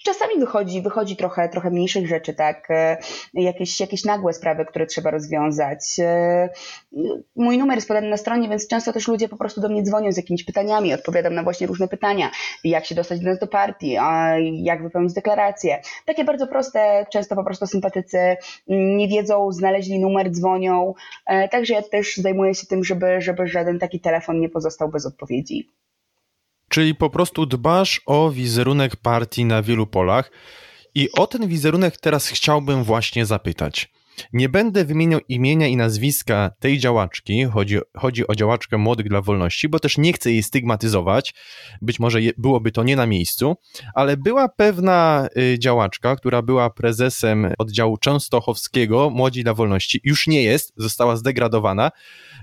E, 0.00 0.04
czasami 0.04 0.40
wychodzi, 0.40 0.82
wychodzi 0.82 1.16
trochę, 1.16 1.48
trochę 1.48 1.70
mniejszych 1.70 2.08
rzeczy, 2.08 2.34
tak? 2.34 2.70
E, 2.70 2.98
jakieś, 3.34 3.80
jakieś 3.80 4.04
nagłe 4.04 4.32
sprawy, 4.32 4.64
które 4.64 4.86
trzeba 4.86 5.10
rozwiązać. 5.10 5.80
E, 5.98 6.48
mój 7.36 7.58
numer 7.58 7.76
jest 7.76 7.88
podany 7.88 8.08
na 8.08 8.16
stronie, 8.16 8.48
więc 8.48 8.68
często 8.68 8.92
też 8.92 9.08
ludzie 9.08 9.28
po 9.28 9.36
prostu 9.36 9.60
do 9.60 9.68
mnie 9.68 9.82
dzwonią 9.82 10.12
z 10.12 10.16
jakimiś 10.16 10.44
pytaniami, 10.44 10.94
odpowiadam 10.94 11.34
na 11.34 11.42
właśnie 11.42 11.66
różne 11.66 11.88
pytania. 11.88 12.30
Jak 12.64 12.86
się 12.86 12.94
dostać 12.94 13.20
do 13.20 13.28
nas 13.28 13.38
do 13.38 13.46
partii, 13.46 13.96
jak 14.52 14.82
wypełnić 14.82 15.12
deklarację. 15.12 15.82
Takie 16.06 16.24
bardzo 16.24 16.46
proste, 16.46 17.06
często 17.12 17.36
po 17.36 17.44
prostu 17.44 17.66
sympatycy 17.66 18.36
nie 18.66 19.08
wiedzą, 19.08 19.52
znaleźli 19.52 19.98
numer, 19.98 20.30
dzwonią. 20.30 20.94
Także 21.50 21.74
ja 21.74 21.82
też 21.82 22.16
zajmuję 22.16 22.54
się 22.54 22.66
tym, 22.66 22.84
żeby, 22.84 23.20
żeby 23.20 23.46
żaden 23.46 23.78
taki 23.78 24.00
telefon 24.00 24.40
nie 24.40 24.48
pozostał 24.48 24.88
bez 24.88 25.06
odpowiedzi. 25.06 25.68
Czyli 26.70 26.94
po 26.94 27.10
prostu 27.10 27.46
dbasz 27.46 28.00
o 28.06 28.30
wizerunek 28.30 28.96
partii 28.96 29.44
na 29.44 29.62
wielu 29.62 29.86
polach. 29.86 30.30
I 30.94 31.08
o 31.12 31.26
ten 31.26 31.48
wizerunek 31.48 31.96
teraz 31.96 32.28
chciałbym 32.28 32.84
właśnie 32.84 33.26
zapytać. 33.26 33.88
Nie 34.32 34.48
będę 34.48 34.84
wymieniał 34.84 35.20
imienia 35.28 35.66
i 35.66 35.76
nazwiska 35.76 36.50
tej 36.60 36.78
działaczki, 36.78 37.44
chodzi, 37.44 37.78
chodzi 37.96 38.28
o 38.28 38.34
działaczkę 38.34 38.78
Młodych 38.78 39.08
dla 39.08 39.22
Wolności, 39.22 39.68
bo 39.68 39.78
też 39.78 39.98
nie 39.98 40.12
chcę 40.12 40.32
jej 40.32 40.42
stygmatyzować, 40.42 41.34
być 41.82 42.00
może 42.00 42.22
je, 42.22 42.32
byłoby 42.38 42.72
to 42.72 42.82
nie 42.82 42.96
na 42.96 43.06
miejscu, 43.06 43.56
ale 43.94 44.16
była 44.16 44.48
pewna 44.48 45.28
y, 45.36 45.58
działaczka, 45.58 46.16
która 46.16 46.42
była 46.42 46.70
prezesem 46.70 47.52
oddziału 47.58 47.96
częstochowskiego 47.96 49.10
Młodzi 49.10 49.42
dla 49.42 49.54
Wolności, 49.54 50.00
już 50.04 50.26
nie 50.26 50.42
jest, 50.42 50.72
została 50.76 51.16
zdegradowana 51.16 51.90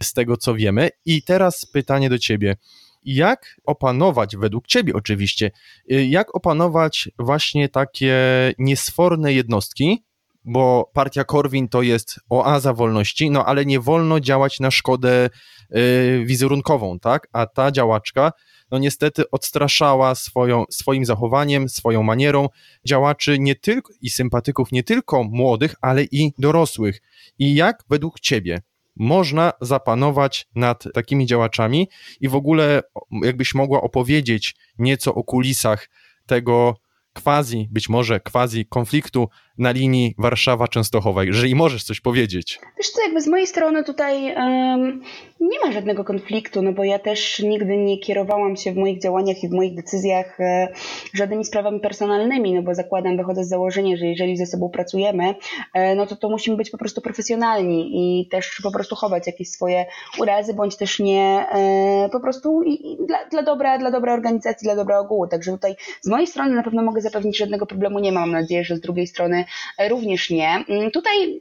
z 0.04 0.14
tego 0.14 0.38
co 0.38 0.56
wiemy. 0.56 0.90
I 1.06 1.24
teraz 1.24 1.66
pytanie 1.66 2.10
do 2.10 2.20
ciebie 2.20 2.56
jak 3.04 3.62
opanować, 3.66 4.38
według 4.38 4.68
Ciebie 4.68 4.94
oczywiście, 4.94 5.52
y, 5.92 6.06
jak 6.06 6.36
opanować 6.36 7.10
właśnie 7.20 7.70
takie 7.70 8.16
niesforne 8.58 9.34
jednostki, 9.34 10.04
bo 10.46 10.92
partia 10.94 11.24
Korwin 11.24 11.68
to 11.68 11.82
jest 11.82 12.20
oaza 12.30 12.74
wolności, 12.74 13.32
no 13.32 13.46
ale 13.46 13.66
nie 13.66 13.80
wolno 13.80 14.20
działać 14.20 14.60
na 14.60 14.72
szkodę 14.72 15.30
y, 15.76 16.24
wizerunkową, 16.26 17.00
tak? 17.00 17.28
A 17.34 17.46
ta 17.46 17.72
działaczka, 17.72 18.32
no 18.72 18.78
niestety 18.78 19.32
odstraszała 19.32 20.16
swoją, 20.16 20.64
swoim 20.70 21.06
zachowaniem, 21.06 21.70
swoją 21.70 22.04
manierą 22.04 22.50
działaczy 22.86 23.40
nie 23.40 23.56
tylko 23.56 23.94
i 24.02 24.10
sympatyków 24.10 24.72
nie 24.72 24.84
tylko 24.84 25.24
młodych, 25.24 25.76
ale 25.82 26.04
i 26.04 26.34
dorosłych. 26.38 27.02
I 27.40 27.56
jak 27.56 27.84
według 27.90 28.20
Ciebie 28.20 28.62
można 29.00 29.54
zapanować 29.62 30.48
nad 30.56 30.84
takimi 30.94 31.26
działaczami 31.26 31.90
i 32.22 32.30
w 32.30 32.36
ogóle 32.36 32.82
jakbyś 33.24 33.56
mogła 33.56 33.82
opowiedzieć 33.82 34.56
nieco 34.78 35.16
o 35.16 35.24
kulisach 35.24 35.90
tego 36.26 36.76
quasi, 37.24 37.68
być 37.72 37.90
może 37.90 38.20
quasi 38.20 38.66
konfliktu 38.66 39.30
na 39.58 39.72
linii 39.72 40.16
Warszawa-Częstochowa, 40.20 41.26
jeżeli 41.26 41.56
możesz 41.56 41.84
coś 41.84 42.02
powiedzieć. 42.02 42.60
Wiesz 42.78 42.90
co, 42.90 43.02
jakby 43.02 43.22
z 43.22 43.28
mojej 43.28 43.48
strony 43.48 43.84
tutaj 43.84 44.36
um, 44.36 45.02
nie 45.40 45.60
ma 45.66 45.72
żadnego 45.72 46.04
konfliktu, 46.04 46.62
no 46.62 46.74
bo 46.74 46.84
ja 46.84 47.00
też 47.00 47.40
nigdy 47.40 47.78
nie 47.78 47.98
kierowałam 48.00 48.56
się 48.56 48.72
w 48.72 48.76
moich 48.76 49.02
działaniach 49.02 49.44
i 49.44 49.50
w 49.50 49.52
moich 49.52 49.76
decyzjach 49.76 50.40
e, 50.40 50.68
żadnymi 51.14 51.46
sprawami 51.46 51.80
personalnymi, 51.80 52.54
no 52.54 52.62
bo 52.62 52.76
zakładam, 52.76 53.18
wychodzę 53.18 53.44
z 53.44 53.50
założenia, 53.50 53.98
że 53.98 54.06
jeżeli 54.06 54.38
ze 54.38 54.46
sobą 54.46 54.70
pracujemy, 54.70 55.36
e, 55.74 55.96
no 55.96 56.06
to 56.06 56.16
to 56.16 56.30
musimy 56.30 56.58
być 56.58 56.70
po 56.70 56.78
prostu 56.78 57.02
profesjonalni 57.02 57.92
i 57.94 58.28
też 58.28 58.62
po 58.64 58.72
prostu 58.72 58.96
chować 58.96 59.28
jakieś 59.28 59.50
swoje 59.50 59.86
urazy, 60.20 60.54
bądź 60.54 60.78
też 60.78 61.00
nie 61.00 61.46
e, 61.52 62.10
po 62.12 62.20
prostu 62.20 62.64
i, 62.64 62.92
i 62.92 62.98
dla, 63.08 63.26
dla, 63.32 63.44
dobra, 63.44 63.78
dla 63.78 63.92
dobra 63.92 64.14
organizacji, 64.14 64.66
dla 64.66 64.76
dobra 64.76 65.00
ogółu. 65.00 65.28
Także 65.28 65.52
tutaj 65.52 65.76
z 66.02 66.08
mojej 66.08 66.28
strony 66.28 66.56
na 66.56 66.64
pewno 66.64 66.84
mogę 66.84 67.02
zapewnić, 67.02 67.38
że 67.38 67.46
żadnego 67.46 67.66
problemu 67.66 68.00
nie 68.00 68.12
mam. 68.12 68.28
Mam 68.28 68.32
nadzieję, 68.32 68.64
że 68.64 68.76
z 68.76 68.80
drugiej 68.80 69.08
strony 69.08 69.46
również 69.90 70.30
nie. 70.30 70.66
Mm, 70.70 70.92
tutaj 70.92 71.40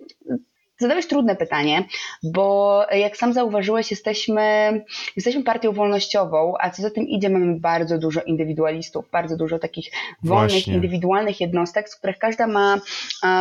Zadałeś 0.78 1.06
trudne 1.06 1.36
pytanie, 1.36 1.84
bo 2.22 2.82
jak 2.92 3.16
sam 3.16 3.32
zauważyłeś, 3.32 3.90
jesteśmy, 3.90 4.84
jesteśmy 5.16 5.42
partią 5.42 5.72
wolnościową, 5.72 6.54
a 6.60 6.70
co 6.70 6.82
za 6.82 6.90
tym 6.90 7.08
idzie, 7.08 7.30
mamy 7.30 7.60
bardzo 7.60 7.98
dużo 7.98 8.20
indywidualistów, 8.22 9.10
bardzo 9.10 9.36
dużo 9.36 9.58
takich 9.58 9.90
wolnych, 10.22 10.52
Właśnie. 10.52 10.74
indywidualnych 10.74 11.40
jednostek, 11.40 11.88
z 11.88 11.96
których 11.96 12.18
każda 12.18 12.46
ma 12.46 12.80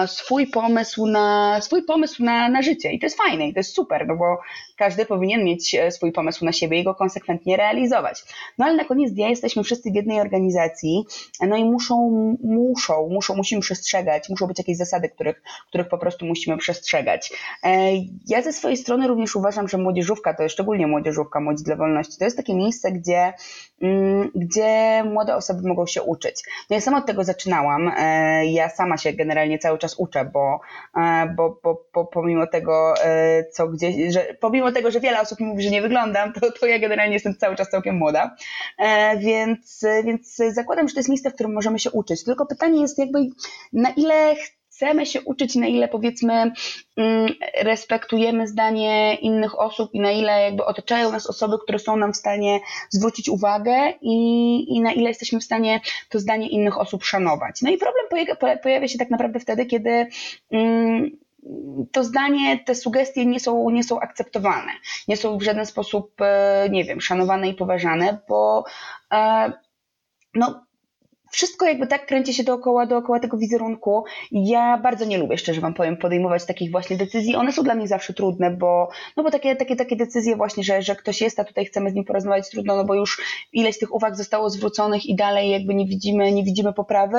swój 0.07 0.47
pomysł 0.47 1.07
na, 1.07 1.59
swój 1.61 1.83
pomysł 1.83 2.23
na, 2.23 2.49
na 2.49 2.61
życie. 2.61 2.91
I 2.91 2.99
to 2.99 3.05
jest 3.05 3.17
fajne, 3.17 3.47
i 3.47 3.53
to 3.53 3.59
jest 3.59 3.75
super, 3.75 4.07
no 4.07 4.15
bo 4.15 4.37
każdy 4.75 5.05
powinien 5.05 5.43
mieć 5.43 5.75
e, 5.75 5.91
swój 5.91 6.11
pomysł 6.11 6.45
na 6.45 6.51
siebie 6.51 6.79
i 6.79 6.83
go 6.83 6.95
konsekwentnie 6.95 7.57
realizować. 7.57 8.23
No 8.57 8.65
ale 8.65 8.75
na 8.75 8.85
koniec 8.85 9.11
dnia 9.11 9.29
jesteśmy 9.29 9.63
wszyscy 9.63 9.91
w 9.91 9.95
jednej 9.95 10.21
organizacji, 10.21 11.05
no 11.41 11.57
i 11.57 11.65
muszą, 11.65 11.95
muszą, 12.43 13.09
muszą, 13.09 13.35
musimy 13.35 13.61
przestrzegać, 13.61 14.29
muszą 14.29 14.47
być 14.47 14.57
jakieś 14.57 14.77
zasady, 14.77 15.09
których, 15.09 15.41
których 15.67 15.87
po 15.87 15.97
prostu 15.97 16.25
musimy 16.25 16.57
przestrzegać. 16.57 17.24
E, 17.63 17.91
ja 18.27 18.41
ze 18.41 18.53
swojej 18.53 18.77
strony 18.77 19.07
również 19.07 19.35
uważam, 19.35 19.67
że 19.67 19.77
młodzieżówka, 19.77 20.33
to 20.33 20.43
jest 20.43 20.53
szczególnie 20.53 20.87
młodzieżówka, 20.87 21.39
Młodzi 21.39 21.63
dla 21.63 21.75
Wolności, 21.75 22.17
to 22.19 22.25
jest 22.25 22.37
takie 22.37 22.55
miejsce, 22.55 22.91
gdzie, 22.91 23.33
mm, 23.81 24.31
gdzie 24.35 25.03
młode 25.03 25.35
osoby 25.35 25.67
mogą 25.67 25.85
się 25.87 26.03
uczyć. 26.03 26.43
No 26.69 26.75
ja 26.75 26.81
sama 26.81 26.97
od 26.97 27.05
tego 27.05 27.23
zaczynałam, 27.23 27.91
e, 27.97 28.45
ja 28.45 28.69
sama 28.69 28.97
się 28.97 29.13
generalnie 29.13 29.59
cały 29.59 29.77
czas 29.77 29.95
uczę, 29.97 30.25
bo, 30.33 30.59
bo, 31.35 31.59
bo, 31.63 31.85
bo 31.93 32.05
pomimo 32.05 32.47
tego, 32.47 32.93
co 33.51 33.67
gdzieś, 33.67 34.13
że 34.13 34.35
pomimo 34.39 34.65
mimo 34.65 34.75
tego, 34.75 34.91
że 34.91 34.99
wiele 34.99 35.21
osób 35.21 35.39
mi 35.39 35.45
mówi, 35.45 35.63
że 35.63 35.69
nie 35.69 35.81
wyglądam, 35.81 36.33
to, 36.33 36.51
to 36.51 36.65
ja 36.65 36.79
generalnie 36.79 37.13
jestem 37.13 37.35
cały 37.35 37.55
czas 37.55 37.69
całkiem 37.69 37.97
młoda. 37.97 38.35
E, 38.77 39.17
więc, 39.17 39.85
więc 40.03 40.35
zakładam, 40.35 40.87
że 40.87 40.93
to 40.93 40.99
jest 40.99 41.09
miejsce, 41.09 41.29
w 41.29 41.33
którym 41.33 41.53
możemy 41.53 41.79
się 41.79 41.91
uczyć. 41.91 42.23
Tylko 42.23 42.45
pytanie 42.45 42.81
jest 42.81 42.97
jakby, 42.99 43.19
na 43.73 43.89
ile 43.89 44.35
chcemy 44.75 45.05
się 45.05 45.21
uczyć, 45.21 45.55
na 45.55 45.67
ile 45.67 45.87
powiedzmy 45.87 46.51
mm, 46.97 47.33
respektujemy 47.61 48.47
zdanie 48.47 49.15
innych 49.15 49.59
osób 49.59 49.93
i 49.93 49.99
na 49.99 50.11
ile 50.11 50.41
jakby 50.41 50.65
otaczają 50.65 51.11
nas 51.11 51.27
osoby, 51.27 51.57
które 51.63 51.79
są 51.79 51.97
nam 51.97 52.13
w 52.13 52.17
stanie 52.17 52.59
zwrócić 52.89 53.29
uwagę 53.29 53.93
i, 54.01 54.75
i 54.75 54.81
na 54.81 54.93
ile 54.93 55.09
jesteśmy 55.09 55.39
w 55.39 55.43
stanie 55.43 55.81
to 56.09 56.19
zdanie 56.19 56.49
innych 56.49 56.79
osób 56.79 57.03
szanować. 57.03 57.61
No 57.61 57.71
i 57.71 57.77
problem 57.77 58.05
pojawia, 58.63 58.87
się 58.87 58.97
tak 58.97 59.09
naprawdę 59.09 59.39
wtedy, 59.39 59.65
kiedy 59.65 60.07
mm, 60.51 61.17
to 61.91 62.03
zdanie, 62.03 62.59
te 62.59 62.75
sugestie 62.75 63.25
nie 63.25 63.39
są, 63.39 63.69
nie 63.69 63.83
są 63.83 63.99
akceptowane, 63.99 64.71
nie 65.07 65.17
są 65.17 65.37
w 65.37 65.43
żaden 65.43 65.65
sposób, 65.65 66.21
e, 66.21 66.67
nie 66.71 66.83
wiem, 66.83 67.01
szanowane 67.01 67.49
i 67.49 67.53
poważane, 67.53 68.17
bo 68.29 68.63
e, 69.11 69.51
no, 70.33 70.65
wszystko 71.35 71.65
jakby 71.65 71.87
tak 71.87 72.05
kręci 72.05 72.33
się 72.33 72.43
dookoła, 72.43 72.85
dookoła 72.85 73.19
tego 73.19 73.37
wizerunku. 73.37 74.03
Ja 74.31 74.77
bardzo 74.77 75.05
nie 75.05 75.17
lubię, 75.17 75.37
szczerze 75.37 75.61
wam 75.61 75.73
powiem, 75.73 75.97
podejmować 75.97 76.45
takich 76.45 76.71
właśnie 76.71 76.97
decyzji. 76.97 77.35
One 77.35 77.51
są 77.51 77.63
dla 77.63 77.75
mnie 77.75 77.87
zawsze 77.87 78.13
trudne, 78.13 78.51
bo, 78.51 78.89
no 79.17 79.23
bo 79.23 79.31
takie, 79.31 79.55
takie, 79.55 79.75
takie 79.75 79.95
decyzje 79.95 80.35
właśnie, 80.35 80.63
że, 80.63 80.81
że 80.81 80.95
ktoś 80.95 81.21
jest, 81.21 81.39
a 81.39 81.43
tutaj 81.43 81.65
chcemy 81.65 81.89
z 81.89 81.93
nim 81.93 82.05
porozmawiać, 82.05 82.49
trudno, 82.49 82.75
no 82.75 82.85
bo 82.85 82.95
już 82.95 83.21
ileś 83.53 83.79
tych 83.79 83.93
uwag 83.93 84.15
zostało 84.15 84.49
zwróconych 84.49 85.05
i 85.05 85.15
dalej 85.15 85.49
jakby 85.49 85.75
nie 85.75 85.85
widzimy, 85.85 86.31
nie 86.31 86.43
widzimy 86.43 86.73
poprawy, 86.73 87.17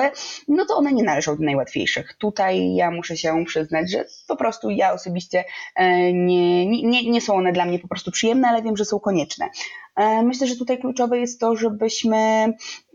no 0.49 0.65
to 0.65 0.77
one 0.77 0.93
nie 0.93 1.03
należą 1.03 1.37
do 1.37 1.45
najłatwiejszych. 1.45 2.15
Tutaj 2.19 2.75
ja 2.75 2.91
muszę 2.91 3.17
się 3.17 3.45
przyznać, 3.47 3.91
że 3.91 4.05
po 4.29 4.37
prostu 4.37 4.71
ja 4.71 4.93
osobiście 4.93 5.45
e, 5.75 6.13
nie, 6.13 6.67
nie, 6.67 7.11
nie 7.11 7.21
są 7.21 7.35
one 7.35 7.53
dla 7.53 7.65
mnie 7.65 7.79
po 7.79 7.89
prostu 7.89 8.11
przyjemne, 8.11 8.49
ale 8.49 8.63
wiem, 8.63 8.77
że 8.77 8.85
są 8.85 9.01
konieczne. 9.01 9.49
E, 9.97 10.23
myślę, 10.23 10.47
że 10.47 10.57
tutaj 10.57 10.79
kluczowe 10.79 11.19
jest 11.19 11.41
to, 11.41 11.57
żebyśmy, 11.57 12.17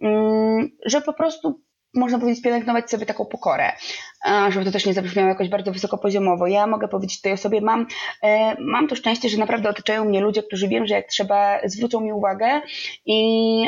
mm, 0.01 0.69
że 0.85 1.01
po 1.01 1.13
prostu 1.13 1.61
można 1.93 2.19
powiedzieć, 2.19 2.43
pielęgnować 2.43 2.89
sobie 2.89 3.05
taką 3.05 3.25
pokorę, 3.25 3.71
żeby 4.49 4.65
to 4.65 4.71
też 4.71 4.85
nie 4.85 4.93
zabrzmiało 4.93 5.29
jakoś 5.29 5.49
bardzo 5.49 5.71
wysokopoziomowo. 5.71 6.47
Ja 6.47 6.67
mogę 6.67 6.87
powiedzieć 6.87 7.21
tej 7.21 7.33
osobie, 7.33 7.61
mam, 7.61 7.87
e, 8.23 8.55
mam 8.59 8.87
to 8.87 8.95
szczęście, 8.95 9.29
że 9.29 9.37
naprawdę 9.37 9.69
otaczają 9.69 10.05
mnie 10.05 10.21
ludzie, 10.21 10.43
którzy 10.43 10.67
wiem, 10.67 10.87
że 10.87 10.93
jak 10.93 11.07
trzeba, 11.07 11.59
zwrócą 11.65 12.01
mi 12.01 12.13
uwagę 12.13 12.61
i, 13.05 13.63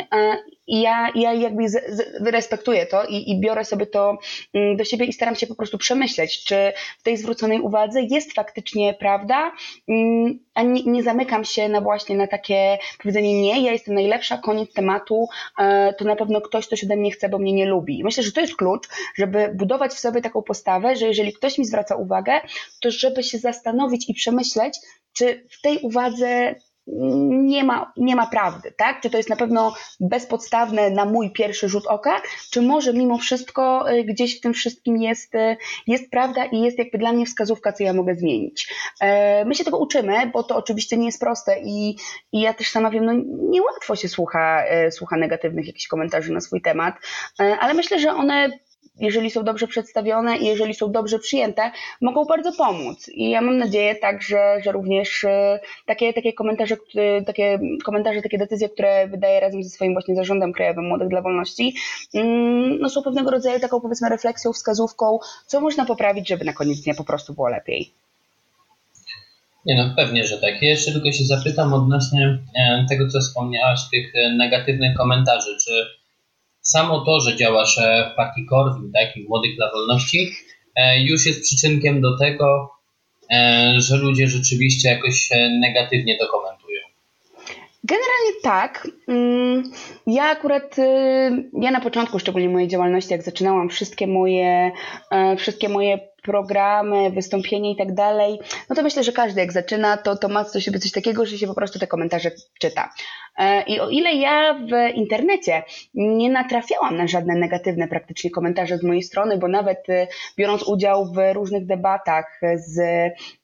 i 0.66 0.80
ja, 0.80 1.08
ja 1.14 1.32
jakby 1.32 1.68
z, 1.68 1.72
z, 1.72 2.26
respektuję 2.26 2.86
to 2.86 3.04
i, 3.04 3.30
i 3.30 3.40
biorę 3.40 3.64
sobie 3.64 3.86
to 3.86 4.18
mm, 4.54 4.76
do 4.76 4.84
siebie 4.84 5.06
i 5.06 5.12
staram 5.12 5.36
się 5.36 5.46
po 5.46 5.54
prostu 5.54 5.78
przemyśleć, 5.78 6.44
czy 6.44 6.72
w 6.98 7.02
tej 7.02 7.16
zwróconej 7.16 7.60
uwadze 7.60 8.02
jest 8.02 8.32
faktycznie 8.32 8.94
prawda, 8.94 9.52
mm, 9.88 10.38
a 10.54 10.62
nie, 10.62 10.82
nie 10.82 11.02
zamykam 11.02 11.44
się 11.44 11.68
na 11.68 11.80
właśnie 11.80 12.16
na 12.16 12.26
takie 12.26 12.78
powiedzenie 13.02 13.42
nie, 13.42 13.62
ja 13.62 13.72
jestem 13.72 13.94
najlepsza, 13.94 14.38
koniec 14.38 14.72
tematu, 14.72 15.28
e, 15.58 15.94
to 15.98 16.04
na 16.04 16.16
pewno 16.16 16.40
ktoś 16.40 16.66
coś 16.66 16.84
ode 16.84 16.96
mnie 16.96 17.10
chce, 17.10 17.28
bo 17.28 17.38
mnie 17.38 17.52
nie 17.52 17.66
lubi. 17.66 18.04
Myślę, 18.04 18.22
że 18.22 18.32
to 18.32 18.40
jest 18.40 18.56
klucz, 18.56 18.88
żeby 19.16 19.50
budować 19.54 19.92
w 19.92 19.98
sobie 19.98 20.20
taką 20.20 20.42
postawę, 20.42 20.96
że 20.96 21.06
jeżeli 21.06 21.32
ktoś 21.32 21.58
mi 21.58 21.64
zwraca 21.64 21.96
uwagę, 21.96 22.40
to 22.80 22.90
żeby 22.90 23.22
się 23.22 23.38
zastanowić 23.38 24.08
i 24.08 24.14
przemyśleć, 24.14 24.78
czy 25.12 25.46
w 25.50 25.60
tej 25.60 25.78
uwadze 25.78 26.54
nie 26.86 27.64
ma, 27.64 27.92
nie 27.96 28.16
ma 28.16 28.26
prawdy, 28.26 28.72
tak? 28.76 29.00
Czy 29.00 29.10
to 29.10 29.16
jest 29.16 29.30
na 29.30 29.36
pewno 29.36 29.74
bezpodstawne 30.00 30.90
na 30.90 31.04
mój 31.04 31.32
pierwszy 31.32 31.68
rzut 31.68 31.86
oka, 31.86 32.22
czy 32.50 32.62
może 32.62 32.92
mimo 32.92 33.18
wszystko 33.18 33.92
y, 33.92 34.04
gdzieś 34.04 34.38
w 34.38 34.40
tym 34.40 34.54
wszystkim 34.54 34.96
jest, 34.96 35.34
y, 35.34 35.56
jest 35.86 36.10
prawda 36.10 36.44
i 36.44 36.60
jest 36.60 36.78
jakby 36.78 36.98
dla 36.98 37.12
mnie 37.12 37.26
wskazówka, 37.26 37.72
co 37.72 37.84
ja 37.84 37.92
mogę 37.92 38.14
zmienić. 38.14 38.68
E, 39.00 39.44
my 39.44 39.54
się 39.54 39.64
tego 39.64 39.78
uczymy, 39.78 40.30
bo 40.32 40.42
to 40.42 40.56
oczywiście 40.56 40.96
nie 40.96 41.06
jest 41.06 41.20
proste 41.20 41.60
i, 41.60 41.96
i 42.32 42.40
ja 42.40 42.54
też 42.54 42.70
sama 42.70 42.90
wiem, 42.90 43.04
no 43.04 43.12
niełatwo 43.50 43.96
się 43.96 44.08
słucha, 44.08 44.64
e, 44.64 44.92
słucha 44.92 45.16
negatywnych 45.16 45.66
jakichś 45.66 45.86
komentarzy 45.86 46.32
na 46.32 46.40
swój 46.40 46.62
temat, 46.62 46.94
e, 47.40 47.58
ale 47.58 47.74
myślę, 47.74 47.98
że 47.98 48.14
one 48.14 48.58
jeżeli 49.00 49.30
są 49.30 49.44
dobrze 49.44 49.66
przedstawione 49.66 50.38
i 50.38 50.46
jeżeli 50.46 50.74
są 50.74 50.92
dobrze 50.92 51.18
przyjęte, 51.18 51.70
mogą 52.00 52.24
bardzo 52.24 52.52
pomóc. 52.52 53.08
I 53.08 53.30
ja 53.30 53.40
mam 53.40 53.58
nadzieję 53.58 53.94
także, 53.94 54.60
że 54.64 54.72
również 54.72 55.24
e, 55.24 55.60
takie, 55.86 56.12
takie 56.12 56.32
komentarze, 56.32 56.76
takie 57.26 57.58
komentarze, 57.84 58.22
takie 58.22 58.38
decyzje, 58.38 58.68
które 58.68 59.08
wydaje 59.08 59.40
razem 59.40 59.62
ze 59.62 59.70
swoim 59.70 59.92
właśnie 59.92 60.14
zarządem 60.14 60.52
krajowym 60.52 60.88
Młodych 60.88 61.08
dla 61.08 61.22
Wolności, 61.22 61.74
mm, 62.14 62.78
no 62.78 62.90
są 62.90 63.02
pewnego 63.02 63.30
rodzaju 63.30 63.60
taką 63.60 63.80
powiedzmy 63.80 64.08
refleksją, 64.08 64.52
wskazówką, 64.52 65.18
co 65.46 65.60
można 65.60 65.84
poprawić, 65.84 66.28
żeby 66.28 66.44
na 66.44 66.52
koniec 66.52 66.80
dnia 66.80 66.94
po 66.94 67.04
prostu 67.04 67.34
było 67.34 67.48
lepiej. 67.48 67.92
Nie 69.66 69.76
no, 69.76 69.94
pewnie, 69.96 70.26
że 70.26 70.38
tak. 70.38 70.62
Ja 70.62 70.68
jeszcze 70.68 70.92
tylko 70.92 71.12
się 71.12 71.24
zapytam 71.24 71.72
odnośnie 71.72 72.38
e, 72.56 72.86
tego, 72.88 73.08
co 73.08 73.20
wspomniałaś, 73.20 73.80
tych 73.90 74.14
e, 74.14 74.32
negatywnych 74.32 74.96
komentarzy. 74.96 75.56
Czy 75.64 75.72
samo 76.64 77.04
to, 77.04 77.20
że 77.20 77.36
działasz 77.36 77.80
w 78.12 78.16
partii 78.16 78.46
Korwin, 78.46 78.92
tak, 78.92 79.16
i 79.16 79.24
Młodych 79.28 79.56
dla 79.56 79.70
Wolności, 79.70 80.30
e, 80.76 81.00
już 81.00 81.26
jest 81.26 81.42
przyczynkiem 81.42 82.00
do 82.00 82.18
tego, 82.18 82.74
że 83.78 83.96
ludzie 83.96 84.26
rzeczywiście 84.26 84.88
jakoś 84.88 85.28
negatywnie 85.60 86.18
to 86.18 86.26
komentują? 86.26 86.54
Generalnie 87.84 88.40
tak. 88.42 88.88
Mm, 89.08 89.62
ja 90.06 90.24
akurat, 90.24 90.78
y, 90.78 91.50
ja 91.60 91.70
na 91.70 91.80
początku 91.80 92.18
szczególnie 92.18 92.48
mojej 92.48 92.68
działalności, 92.68 93.12
jak 93.12 93.22
zaczynałam 93.22 93.68
wszystkie 93.68 94.06
moje, 94.06 94.72
e, 95.10 95.36
wszystkie 95.36 95.68
moje 95.68 95.98
programy, 96.22 97.10
wystąpienie 97.10 97.72
i 97.72 97.76
tak 97.76 97.94
dalej, 97.94 98.38
no 98.70 98.76
to 98.76 98.82
myślę, 98.82 99.04
że 99.04 99.12
każdy 99.12 99.40
jak 99.40 99.52
zaczyna, 99.52 99.96
to, 99.96 100.16
to 100.16 100.28
ma 100.28 100.44
coś, 100.44 100.64
coś 100.64 100.92
takiego, 100.92 101.26
że 101.26 101.38
się 101.38 101.46
po 101.46 101.54
prostu 101.54 101.78
te 101.78 101.86
komentarze 101.86 102.30
czyta. 102.60 102.90
E, 103.38 103.62
I 103.62 103.80
o 103.80 103.88
ile 103.88 104.14
ja 104.14 104.54
w 104.54 104.96
internecie 104.96 105.62
nie 105.94 106.30
natrafiałam 106.30 106.96
na 106.96 107.06
żadne 107.06 107.34
negatywne 107.34 107.88
praktycznie 107.88 108.30
komentarze 108.30 108.78
z 108.78 108.82
mojej 108.82 109.02
strony, 109.02 109.38
bo 109.38 109.48
nawet 109.48 109.90
e, 109.90 110.06
biorąc 110.36 110.62
udział 110.62 111.12
w 111.12 111.16
różnych 111.32 111.66
debatach 111.66 112.40
z, 112.54 112.78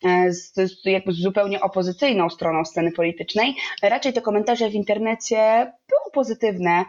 e, 0.05 0.33
z, 0.33 0.55
z 0.55 0.85
jakby 0.85 1.13
zupełnie 1.13 1.61
opozycyjną 1.61 2.31
stroną 2.31 2.65
sceny 2.65 2.93
politycznej, 2.93 3.55
raczej 3.83 4.13
te 4.13 4.21
komentarze 4.21 4.71
w 4.71 4.75
internecie 4.75 5.73
były 5.89 6.13
pozytywne. 6.13 6.85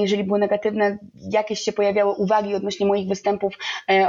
Jeżeli 0.00 0.24
były 0.24 0.38
negatywne, 0.38 0.98
jakieś 1.30 1.60
się 1.60 1.72
pojawiały 1.72 2.12
uwagi 2.12 2.54
odnośnie 2.54 2.86
moich 2.86 3.08
występów, 3.08 3.54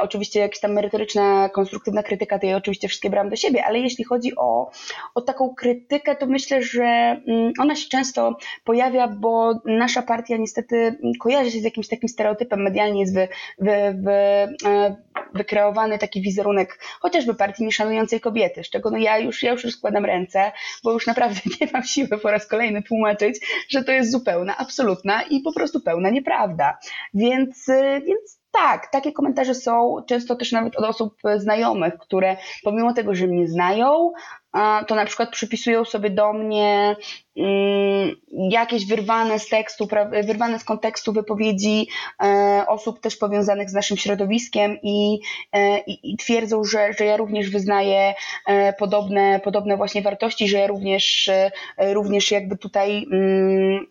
oczywiście 0.01 0.39
jakaś 0.39 0.59
tam 0.59 0.73
merytoryczna, 0.73 1.49
konstruktywna 1.49 2.03
krytyka, 2.03 2.39
to 2.39 2.45
ja 2.45 2.57
oczywiście 2.57 2.87
wszystkie 2.87 3.09
brałam 3.09 3.29
do 3.29 3.35
siebie, 3.35 3.65
ale 3.65 3.79
jeśli 3.79 4.03
chodzi 4.03 4.35
o, 4.35 4.71
o 5.15 5.21
taką 5.21 5.55
krytykę, 5.55 6.15
to 6.15 6.25
myślę, 6.25 6.63
że 6.63 6.83
mm, 6.83 7.53
ona 7.59 7.75
się 7.75 7.89
często 7.89 8.11
często 8.12 8.38
pojawia, 8.63 9.08
bo 9.08 9.62
nasza 9.65 10.01
partia 10.01 10.38
niestety 10.38 11.00
kojarzy 11.20 11.51
się 11.51 11.60
z 11.60 11.63
jakimś 11.63 11.88
takim 11.88 12.10
stereotypem, 12.10 12.62
medialnie 12.62 13.01
jest 13.01 13.15
wy, 13.15 13.27
wy, 13.60 13.96
wy, 14.03 14.12
e, 14.70 14.96
wykreowany 15.34 15.98
taki 15.98 16.22
wizerunek 16.22 16.80
chociażby 17.00 17.34
partii 17.34 17.65
nieszanującej 17.65 18.20
kobiety, 18.20 18.63
z 18.63 18.70
czego 18.70 18.91
no 18.91 18.98
ja 18.98 19.18
już, 19.18 19.44
ja 19.44 19.51
już 19.51 19.63
rozkładam 19.63 20.06
ręce, 20.06 20.51
bo 20.84 20.91
już 20.91 21.08
naprawdę 21.08 21.39
nie 21.62 21.68
mam 21.74 21.84
siły 21.84 22.08
po 22.08 22.32
raz 22.32 22.48
kolejny 22.48 22.84
tłumaczyć, 22.84 23.39
że 23.70 23.84
to 23.84 23.91
jest 23.91 24.12
zupełna, 24.12 24.58
absolutna 24.58 25.22
i 25.22 25.41
po 25.41 25.53
prostu 25.53 25.82
pełna 25.82 26.10
nieprawda. 26.10 26.77
Więc, 27.13 27.70
e, 27.70 28.01
więc 28.01 28.41
tak, 28.51 28.91
takie 28.91 29.12
komentarze 29.12 29.56
są 29.56 29.96
często 30.08 30.36
też 30.36 30.51
nawet 30.51 30.75
od 30.75 30.86
osób 30.86 31.13
znajomych, 31.38 31.98
które 31.98 32.38
pomimo 32.63 32.94
tego, 32.94 33.15
że 33.15 33.27
mnie 33.27 33.48
znają, 33.48 34.12
to 34.88 34.96
na 34.96 35.05
przykład 35.05 35.29
przypisują 35.29 35.86
sobie 35.86 36.10
do 36.10 36.34
mnie 36.34 36.96
mm, 37.38 38.15
jakieś 38.50 38.88
wyrwane 38.88 39.39
z 39.39 39.50
tekstu, 39.50 39.88
wyrwane 40.24 40.60
z 40.60 40.63
kontekstu 40.63 41.13
wypowiedzi 41.13 41.88
e, 42.24 42.65
osób 42.67 43.00
też 43.00 43.15
powiązanych 43.17 43.70
z 43.70 43.74
naszym 43.74 43.98
środowiskiem 43.98 44.77
i, 44.84 45.20
e, 45.53 45.79
i, 45.79 46.13
i 46.13 46.17
twierdzą, 46.17 46.63
że, 46.63 46.93
że 47.00 47.05
ja 47.05 47.17
również 47.17 47.50
wyznaję 47.50 48.13
e, 48.48 48.74
podobne, 48.74 49.39
podobne 49.43 49.77
właśnie 49.77 50.01
wartości, 50.01 50.48
że 50.48 50.58
ja 50.58 50.67
również, 50.67 51.29
również 51.77 52.31
jakby 52.31 52.58
tutaj 52.58 53.05
mm, 53.12 53.86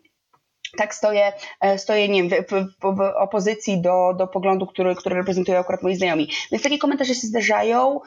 tak 0.79 0.95
stoję, 0.95 1.33
stoję 1.76 2.09
nie 2.09 2.23
wiem, 2.23 2.45
w, 2.49 2.52
w, 2.97 3.00
opozycji 3.17 3.81
do, 3.81 4.14
do 4.19 4.26
poglądu, 4.26 4.67
który, 4.67 4.95
który 4.95 5.17
reprezentują 5.17 5.59
akurat 5.59 5.83
moi 5.83 5.97
znajomi. 5.97 6.31
Więc 6.52 6.62
takie 6.62 6.79
komentarze 6.79 7.14
się 7.14 7.26
zdarzają. 7.26 8.00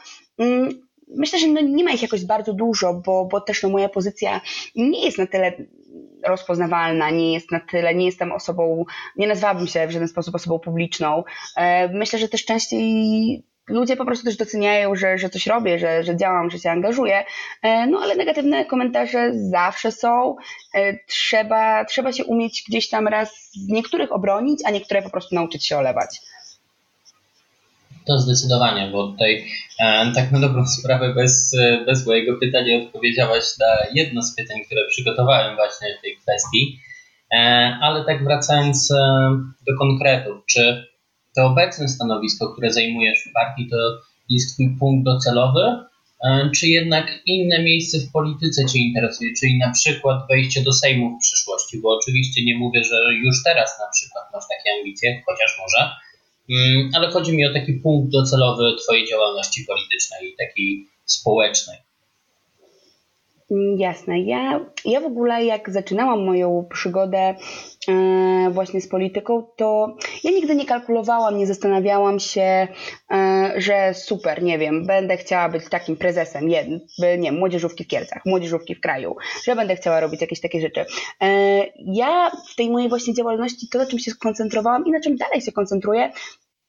Myślę, 1.18 1.40
że 1.40 1.48
no 1.48 1.62
nie 1.62 1.84
ma 1.84 1.92
ich 1.92 2.02
jakoś 2.02 2.26
bardzo 2.26 2.54
dużo, 2.54 2.94
bo, 2.94 3.26
bo 3.26 3.42
też 3.42 3.64
no 3.64 3.70
moja 3.70 3.90
pozycja 3.90 4.42
nie 4.76 5.06
jest 5.06 5.18
na 5.18 5.28
tyle 5.28 5.54
rozpoznawalna, 6.28 7.10
nie 7.10 7.34
jest 7.34 7.52
na 7.52 7.60
tyle, 7.60 7.96
nie 7.96 8.06
jestem 8.06 8.32
osobą, 8.32 8.86
nie 9.16 9.28
nazwałabym 9.28 9.68
się 9.68 9.88
w 9.88 9.92
żaden 9.92 10.08
sposób 10.08 10.36
osobą 10.36 10.60
publiczną. 10.60 11.24
E, 11.58 11.88
myślę, 11.88 12.20
że 12.20 12.30
też 12.30 12.46
częściej 12.46 13.44
ludzie 13.68 13.96
po 13.96 14.06
prostu 14.06 14.26
też 14.26 14.38
doceniają, 14.38 14.96
że, 14.96 15.18
że 15.18 15.30
coś 15.30 15.48
robię, 15.48 15.80
że, 15.80 16.04
że 16.04 16.18
działam, 16.18 16.50
że 16.50 16.60
się 16.60 16.72
angażuję, 16.72 17.26
e, 17.62 17.88
no 17.88 18.00
ale 18.00 18.16
negatywne 18.16 18.66
komentarze 18.66 19.32
zawsze 19.34 19.92
są. 19.92 20.36
E, 20.76 20.98
trzeba, 21.08 21.86
trzeba 21.86 22.12
się 22.12 22.26
umieć 22.26 22.64
gdzieś 22.68 22.90
tam 22.90 23.08
raz 23.08 23.52
niektórych 23.70 24.12
obronić, 24.12 24.60
a 24.66 24.72
niektóre 24.72 25.02
po 25.02 25.10
prostu 25.10 25.36
nauczyć 25.36 25.68
się 25.68 25.78
olewać. 25.78 26.22
To 28.06 28.20
zdecydowanie, 28.20 28.90
bo 28.92 29.08
tutaj 29.08 29.46
e, 29.80 30.12
tak 30.16 30.32
na 30.32 30.40
dobrą 30.40 30.66
sprawę 30.66 31.14
bez, 31.14 31.56
bez 31.86 32.08
mojego 32.08 32.38
pytania 32.40 32.78
odpowiedziałaś 32.78 33.44
na 33.60 33.88
jedno 33.94 34.22
z 34.22 34.36
pytań, 34.36 34.58
które 34.66 34.82
przygotowałem 34.90 35.56
właśnie 35.56 35.88
w 36.00 36.02
tej 36.02 36.18
kwestii. 36.18 36.80
E, 37.34 37.38
ale 37.82 38.06
tak 38.06 38.24
wracając 38.24 38.92
e, 38.92 38.96
do 39.68 39.78
konkretów, 39.78 40.46
czy 40.46 40.88
to 41.36 41.46
obecne 41.46 41.88
stanowisko, 41.88 42.54
które 42.54 42.74
zajmujesz 42.74 43.20
w 43.20 43.34
partii, 43.34 43.70
to 43.70 43.78
jest 44.30 44.54
Twój 44.54 44.78
punkt 44.80 45.06
docelowy, 45.06 45.62
e, 46.26 46.50
czy 46.56 46.68
jednak 46.68 47.20
inne 47.26 47.64
miejsce 47.64 47.98
w 48.00 48.12
polityce 48.12 48.66
Cię 48.66 48.80
interesuje, 48.80 49.30
czyli 49.40 49.58
na 49.58 49.72
przykład 49.72 50.28
wejście 50.30 50.64
do 50.64 50.74
Sejmu 50.74 51.18
w 51.18 51.22
przyszłości, 51.22 51.82
bo 51.82 51.98
oczywiście 51.98 52.46
nie 52.46 52.58
mówię, 52.58 52.84
że 52.84 52.98
już 53.14 53.44
teraz 53.44 53.80
na 53.80 53.92
przykład 53.94 54.24
masz 54.34 54.44
takie 54.50 54.70
ambicje, 54.80 55.22
chociaż 55.26 55.60
może, 55.62 55.92
ale 56.94 57.12
chodzi 57.12 57.36
mi 57.36 57.48
o 57.48 57.54
taki 57.54 57.74
punkt 57.74 58.12
docelowy 58.12 58.76
Twojej 58.84 59.08
działalności 59.08 59.66
politycznej 59.68 60.30
i 60.30 60.36
takiej 60.36 60.88
społecznej. 61.06 61.78
Mm, 63.54 63.78
jasne. 63.78 64.20
Ja, 64.20 64.66
ja 64.86 65.02
w 65.02 65.06
ogóle 65.06 65.46
jak 65.46 65.70
zaczynałam 65.70 66.26
moją 66.26 66.68
przygodę 66.74 67.36
e, 67.88 68.50
właśnie 68.52 68.82
z 68.82 68.88
polityką, 68.88 69.44
to 69.56 69.98
ja 70.24 70.32
nigdy 70.32 70.56
nie 70.56 70.66
kalkulowałam, 70.66 71.38
nie 71.38 71.48
zastanawiałam 71.48 72.20
się, 72.20 72.68
e, 73.12 73.54
że 73.58 73.94
super, 73.94 74.44
nie 74.44 74.60
wiem, 74.60 74.86
będę 74.86 75.18
chciała 75.18 75.50
być 75.50 75.70
takim 75.70 75.98
prezesem, 75.98 76.48
nie, 76.48 76.66
wiem, 77.00 77.36
młodzieżówki 77.36 77.84
w 77.84 77.88
Kielcach, 77.88 78.22
młodzieżówki 78.26 78.76
w 78.76 78.82
kraju, 78.82 79.16
że 79.44 79.56
będę 79.56 79.76
chciała 79.76 80.00
robić 80.00 80.22
jakieś 80.22 80.42
takie 80.42 80.62
rzeczy. 80.62 80.86
E, 81.22 81.28
ja 81.78 82.32
w 82.52 82.56
tej 82.56 82.70
mojej 82.70 82.90
właśnie 82.90 83.14
działalności, 83.14 83.70
to 83.72 83.78
na 83.78 83.86
czym 83.86 84.00
się 84.00 84.12
skoncentrowałam 84.12 84.86
i 84.86 84.92
na 84.92 85.00
czym 85.00 85.16
dalej 85.16 85.42
się 85.42 85.52
koncentruję, 85.52 86.12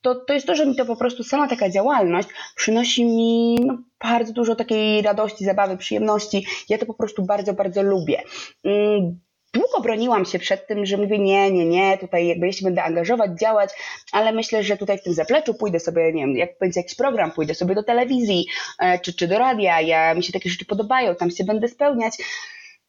to, 0.04 0.14
to 0.14 0.34
jest 0.34 0.46
to, 0.46 0.54
że 0.54 0.66
mi 0.66 0.76
to 0.76 0.84
po 0.86 0.96
prostu 0.96 1.24
sama 1.24 1.48
taka 1.48 1.70
działalność 1.70 2.28
przynosi 2.56 3.04
mi 3.04 3.58
no, 3.66 3.78
bardzo 4.02 4.32
dużo 4.32 4.54
takiej 4.54 5.02
radości, 5.02 5.44
zabawy, 5.44 5.76
przyjemności. 5.76 6.46
Ja 6.68 6.78
to 6.78 6.86
po 6.86 6.94
prostu 6.94 7.22
bardzo, 7.22 7.54
bardzo 7.54 7.82
lubię. 7.82 8.22
Mm, 8.64 9.20
długo 9.54 9.80
broniłam 9.82 10.24
się 10.24 10.38
przed 10.38 10.66
tym, 10.66 10.86
że 10.86 10.96
mówię 10.96 11.18
nie, 11.18 11.50
nie, 11.50 11.66
nie, 11.66 11.98
tutaj 11.98 12.26
jakby 12.26 12.46
jeśli 12.46 12.64
będę 12.64 12.82
angażować, 12.82 13.30
działać, 13.40 13.70
ale 14.12 14.32
myślę, 14.32 14.62
że 14.62 14.76
tutaj 14.76 14.98
w 14.98 15.02
tym 15.02 15.14
zapleczu 15.14 15.54
pójdę 15.54 15.80
sobie, 15.80 16.12
nie 16.12 16.26
wiem, 16.26 16.36
jak 16.36 16.50
będzie 16.60 16.80
jakiś 16.80 16.94
program, 16.94 17.30
pójdę 17.30 17.54
sobie 17.54 17.74
do 17.74 17.82
telewizji 17.82 18.46
e, 18.78 18.98
czy, 18.98 19.14
czy 19.14 19.28
do 19.28 19.38
radia, 19.38 19.80
ja, 19.80 20.14
mi 20.14 20.22
się 20.22 20.32
takie 20.32 20.50
rzeczy 20.50 20.64
podobają, 20.64 21.14
tam 21.14 21.30
się 21.30 21.44
będę 21.44 21.68
spełniać. 21.68 22.14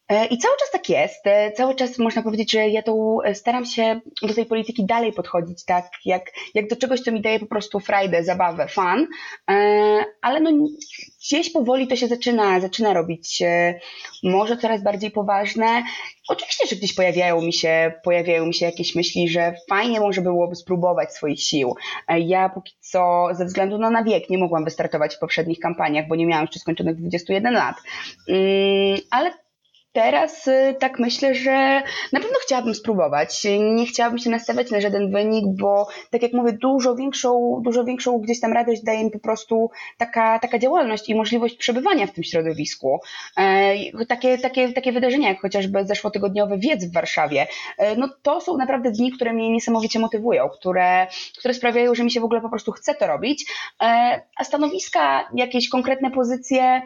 E, 0.09 0.25
I 0.25 0.37
cały 0.37 0.57
czas 0.57 0.71
tak 0.71 0.89
jest. 0.89 1.27
E, 1.27 1.51
cały 1.51 1.75
czas 1.75 1.97
można 1.97 2.21
powiedzieć, 2.23 2.51
że 2.51 2.69
ja 2.69 2.83
tą 2.83 3.21
e, 3.21 3.35
staram 3.35 3.65
się 3.65 3.99
do 4.21 4.33
tej 4.33 4.45
polityki 4.45 4.85
dalej 4.85 5.13
podchodzić, 5.13 5.65
tak 5.65 5.85
jak, 6.05 6.31
jak 6.53 6.67
do 6.67 6.75
czegoś, 6.75 7.01
co 7.01 7.11
mi 7.11 7.21
daje 7.21 7.39
po 7.39 7.45
prostu 7.45 7.79
frajdę, 7.79 8.23
zabawę, 8.23 8.67
fan, 8.67 9.07
ale 10.21 10.39
no 10.39 10.51
gdzieś 11.19 11.49
powoli 11.49 11.87
to 11.87 11.95
się 11.95 12.07
zaczyna, 12.07 12.59
zaczyna 12.59 12.93
robić 12.93 13.43
może 14.23 14.57
coraz 14.57 14.83
bardziej 14.83 15.11
poważne. 15.11 15.83
Oczywiście, 16.29 16.67
że 16.67 16.75
gdzieś 16.75 16.95
pojawiają 16.95 17.41
mi 17.41 17.53
się, 17.53 17.93
pojawiają 18.03 18.45
mi 18.45 18.53
się 18.53 18.65
jakieś 18.65 18.95
myśli, 18.95 19.29
że 19.29 19.55
fajnie 19.69 19.99
może 19.99 20.21
byłoby 20.21 20.55
spróbować 20.55 21.13
swoich 21.13 21.41
sił. 21.41 21.75
Ja 22.17 22.49
póki 22.49 22.73
co 22.79 23.27
ze 23.31 23.45
względu 23.45 23.77
na, 23.77 24.03
wiek 24.03 24.29
nie 24.29 24.37
mogłam 24.37 24.65
wystartować 24.65 25.15
w 25.15 25.19
poprzednich 25.19 25.59
kampaniach, 25.59 26.07
bo 26.07 26.15
nie 26.15 26.25
miałam 26.25 26.43
jeszcze 26.43 26.59
skończonych 26.59 26.95
21 26.95 27.53
lat. 27.53 27.75
Mm, 28.29 28.99
ale 29.11 29.44
Teraz 29.95 30.47
y, 30.47 30.75
tak 30.79 30.99
myślę, 30.99 31.35
że 31.35 31.81
na 32.13 32.19
pewno 32.19 32.37
chciałabym 32.41 32.75
spróbować. 32.75 33.47
Nie 33.75 33.85
chciałabym 33.85 34.19
się 34.19 34.29
nastawiać 34.29 34.71
na 34.71 34.81
żaden 34.81 35.11
wynik, 35.11 35.45
bo 35.59 35.87
tak 36.11 36.21
jak 36.21 36.33
mówię, 36.33 36.53
dużo 36.53 36.95
większą, 36.95 37.61
dużo 37.63 37.83
większą 37.83 38.19
gdzieś 38.19 38.39
tam 38.39 38.53
radość 38.53 38.83
daje 38.83 39.03
mi 39.03 39.11
po 39.11 39.19
prostu 39.19 39.69
taka, 39.97 40.39
taka 40.39 40.59
działalność 40.59 41.09
i 41.09 41.15
możliwość 41.15 41.55
przebywania 41.55 42.07
w 42.07 42.11
tym 42.11 42.23
środowisku. 42.23 42.99
E, 43.37 44.05
takie, 44.05 44.37
takie, 44.37 44.73
takie 44.73 44.91
wydarzenia, 44.91 45.29
jak 45.29 45.41
chociażby 45.41 45.85
zeszłotygodniowy 45.85 46.57
wiec 46.57 46.85
w 46.85 46.93
Warszawie, 46.93 47.47
e, 47.77 47.95
no 47.95 48.09
to 48.21 48.41
są 48.41 48.57
naprawdę 48.57 48.91
dni, 48.91 49.11
które 49.11 49.33
mnie 49.33 49.49
niesamowicie 49.49 49.99
motywują, 49.99 50.49
które, 50.49 51.07
które 51.37 51.53
sprawiają, 51.53 51.95
że 51.95 52.03
mi 52.03 52.11
się 52.11 52.19
w 52.19 52.25
ogóle 52.25 52.41
po 52.41 52.49
prostu 52.49 52.71
chce 52.71 52.95
to 52.95 53.07
robić. 53.07 53.45
E, 53.81 54.21
a 54.37 54.43
stanowiska, 54.43 55.29
jakieś 55.35 55.69
konkretne 55.69 56.11
pozycje, 56.11 56.81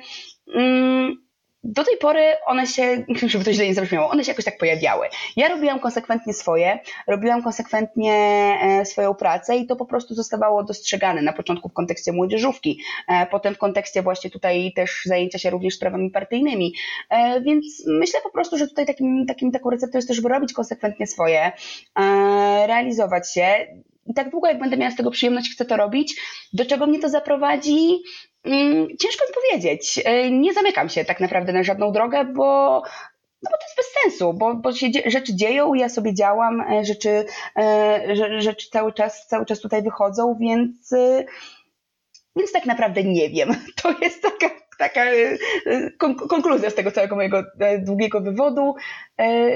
mm, 0.56 1.29
do 1.64 1.84
tej 1.84 1.98
pory 1.98 2.22
one 2.46 2.68
się, 2.68 3.06
żeby 3.28 3.46
to 3.46 3.54
źle 3.54 3.66
nie 3.66 3.74
zabrzmiało, 3.74 4.10
one 4.10 4.24
się 4.24 4.32
jakoś 4.32 4.46
tak 4.46 4.58
pojawiały. 4.58 5.08
Ja 5.36 5.48
robiłam 5.48 5.80
konsekwentnie 5.80 6.34
swoje, 6.34 6.80
robiłam 7.08 7.44
konsekwentnie 7.44 8.14
e, 8.62 8.86
swoją 8.86 9.16
pracę 9.16 9.58
i 9.58 9.68
to 9.68 9.76
po 9.76 9.86
prostu 9.86 10.16
zostawało 10.16 10.64
dostrzegane 10.64 11.22
na 11.22 11.34
początku 11.34 11.70
w 11.70 11.74
kontekście 11.74 12.12
młodzieżówki, 12.12 12.82
e, 13.08 13.26
potem 13.26 13.56
w 13.56 13.58
kontekście 13.58 14.02
właśnie 14.02 14.30
tutaj 14.30 14.74
też 14.76 15.02
zajęcia 15.06 15.40
się 15.40 15.50
również 15.50 15.76
sprawami 15.76 16.12
partyjnymi, 16.12 16.74
e, 17.10 17.42
więc 17.42 17.84
myślę 17.88 18.20
po 18.24 18.30
prostu, 18.30 18.58
że 18.58 18.68
tutaj 18.68 18.86
takim, 18.86 19.26
takim 19.28 19.52
taką 19.52 19.70
receptą 19.70 19.98
jest 19.98 20.08
też, 20.08 20.18
żeby 20.18 20.30
robić 20.30 20.54
konsekwentnie 20.54 21.08
swoje, 21.08 21.52
realizować 22.68 23.34
się 23.34 23.68
i 24.10 24.14
tak 24.14 24.30
długo, 24.30 24.48
jak 24.48 24.60
będę 24.60 24.78
miała 24.78 24.92
z 24.92 24.96
tego 24.96 25.12
przyjemność, 25.12 25.52
chcę 25.52 25.66
to 25.66 25.78
robić. 25.78 26.16
Do 26.54 26.66
czego 26.66 26.88
mnie 26.88 27.00
to 27.00 27.10
zaprowadzi? 27.10 28.00
Mm, 28.44 28.88
ciężko 29.00 29.26
mi 29.28 29.34
powiedzieć. 29.34 30.00
E, 30.06 30.32
nie 30.32 30.54
zamykam 30.54 30.90
się 30.90 31.06
tak 31.06 31.20
naprawdę 31.20 31.54
na 31.54 31.64
żadną 31.64 31.92
drogę, 31.92 32.26
bo, 32.26 32.82
no 33.44 33.52
bo 33.52 33.58
to 33.58 33.64
jest 33.64 33.78
bez 33.78 34.02
sensu, 34.04 34.34
bo, 34.34 34.56
bo 34.56 34.74
się 34.74 34.88
rzeczy 35.06 35.36
dzieją, 35.36 35.74
ja 35.74 35.90
sobie 35.90 36.14
działam, 36.14 36.62
e, 36.62 36.86
rzeczy, 36.86 37.26
e, 37.58 38.42
rzeczy 38.42 38.70
cały 38.70 38.94
czas, 38.94 39.28
cały 39.28 39.46
czas 39.46 39.60
tutaj 39.60 39.84
wychodzą, 39.84 40.38
więc, 40.40 40.94
więc 42.36 42.52
tak 42.52 42.66
naprawdę 42.66 43.04
nie 43.04 43.30
wiem. 43.30 43.50
To 43.84 43.96
jest 44.02 44.22
taka, 44.22 44.56
taka 44.78 45.06
konkluzja 46.30 46.70
z 46.70 46.76
tego 46.76 46.92
całego 46.92 47.16
mojego 47.16 47.44
długiego 47.80 48.22
wywodu, 48.22 48.76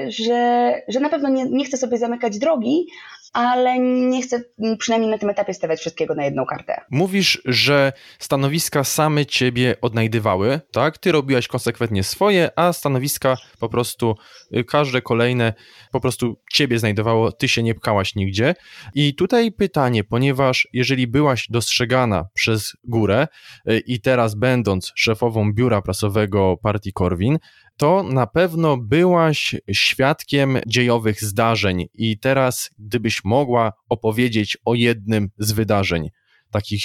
że, 0.08 0.72
że 0.88 1.00
na 1.00 1.08
pewno 1.08 1.28
nie, 1.28 1.44
nie 1.44 1.64
chcę 1.64 1.76
sobie 1.76 1.98
zamykać 1.98 2.38
drogi, 2.38 2.86
ale 3.34 3.78
nie 3.78 4.22
chcę 4.22 4.42
przynajmniej 4.78 5.10
na 5.10 5.18
tym 5.18 5.30
etapie 5.30 5.54
stawiać 5.54 5.80
wszystkiego 5.80 6.14
na 6.14 6.24
jedną 6.24 6.46
kartę. 6.46 6.80
Mówisz, 6.90 7.42
że 7.44 7.92
stanowiska 8.18 8.84
same 8.84 9.26
ciebie 9.26 9.76
odnajdywały, 9.80 10.60
tak? 10.72 10.98
Ty 10.98 11.12
robiłaś 11.12 11.48
konsekwentnie 11.48 12.04
swoje, 12.04 12.50
a 12.56 12.72
stanowiska 12.72 13.36
po 13.58 13.68
prostu 13.68 14.14
y, 14.56 14.64
każde 14.64 15.02
kolejne 15.02 15.54
po 15.92 16.00
prostu 16.00 16.40
ciebie 16.52 16.78
znajdowało, 16.78 17.32
ty 17.32 17.48
się 17.48 17.62
nie 17.62 17.74
pchałaś 17.74 18.14
nigdzie. 18.14 18.54
I 18.94 19.14
tutaj 19.14 19.52
pytanie, 19.52 20.04
ponieważ 20.04 20.68
jeżeli 20.72 21.06
byłaś 21.06 21.46
dostrzegana 21.50 22.28
przez 22.34 22.72
górę 22.84 23.28
y, 23.70 23.78
i 23.78 24.00
teraz 24.00 24.34
będąc 24.34 24.92
szefową 24.94 25.52
biura 25.52 25.82
prasowego 25.82 26.56
partii 26.62 26.92
Korwin, 26.92 27.38
to 27.76 28.02
na 28.02 28.26
pewno 28.26 28.76
byłaś 28.76 29.56
świadkiem 29.72 30.58
dziejowych 30.66 31.24
zdarzeń 31.24 31.86
i 31.94 32.18
teraz, 32.18 32.70
gdybyś 32.78 33.24
mogła 33.24 33.72
opowiedzieć 33.88 34.58
o 34.64 34.74
jednym 34.74 35.28
z 35.38 35.52
wydarzeń 35.52 36.10
takich 36.50 36.82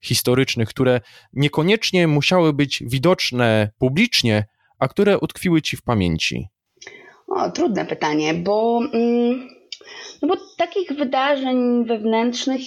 historycznych, 0.00 0.68
które 0.68 1.00
niekoniecznie 1.32 2.08
musiały 2.08 2.52
być 2.52 2.82
widoczne 2.86 3.70
publicznie, 3.78 4.46
a 4.78 4.88
które 4.88 5.18
utkwiły 5.18 5.62
ci 5.62 5.76
w 5.76 5.82
pamięci? 5.82 6.46
O, 7.28 7.50
trudne 7.50 7.86
pytanie, 7.86 8.34
bo. 8.34 8.80
Mm 8.92 9.61
no 10.22 10.28
bo 10.28 10.34
takich 10.56 10.92
wydarzeń 10.92 11.84
wewnętrznych 11.84 12.60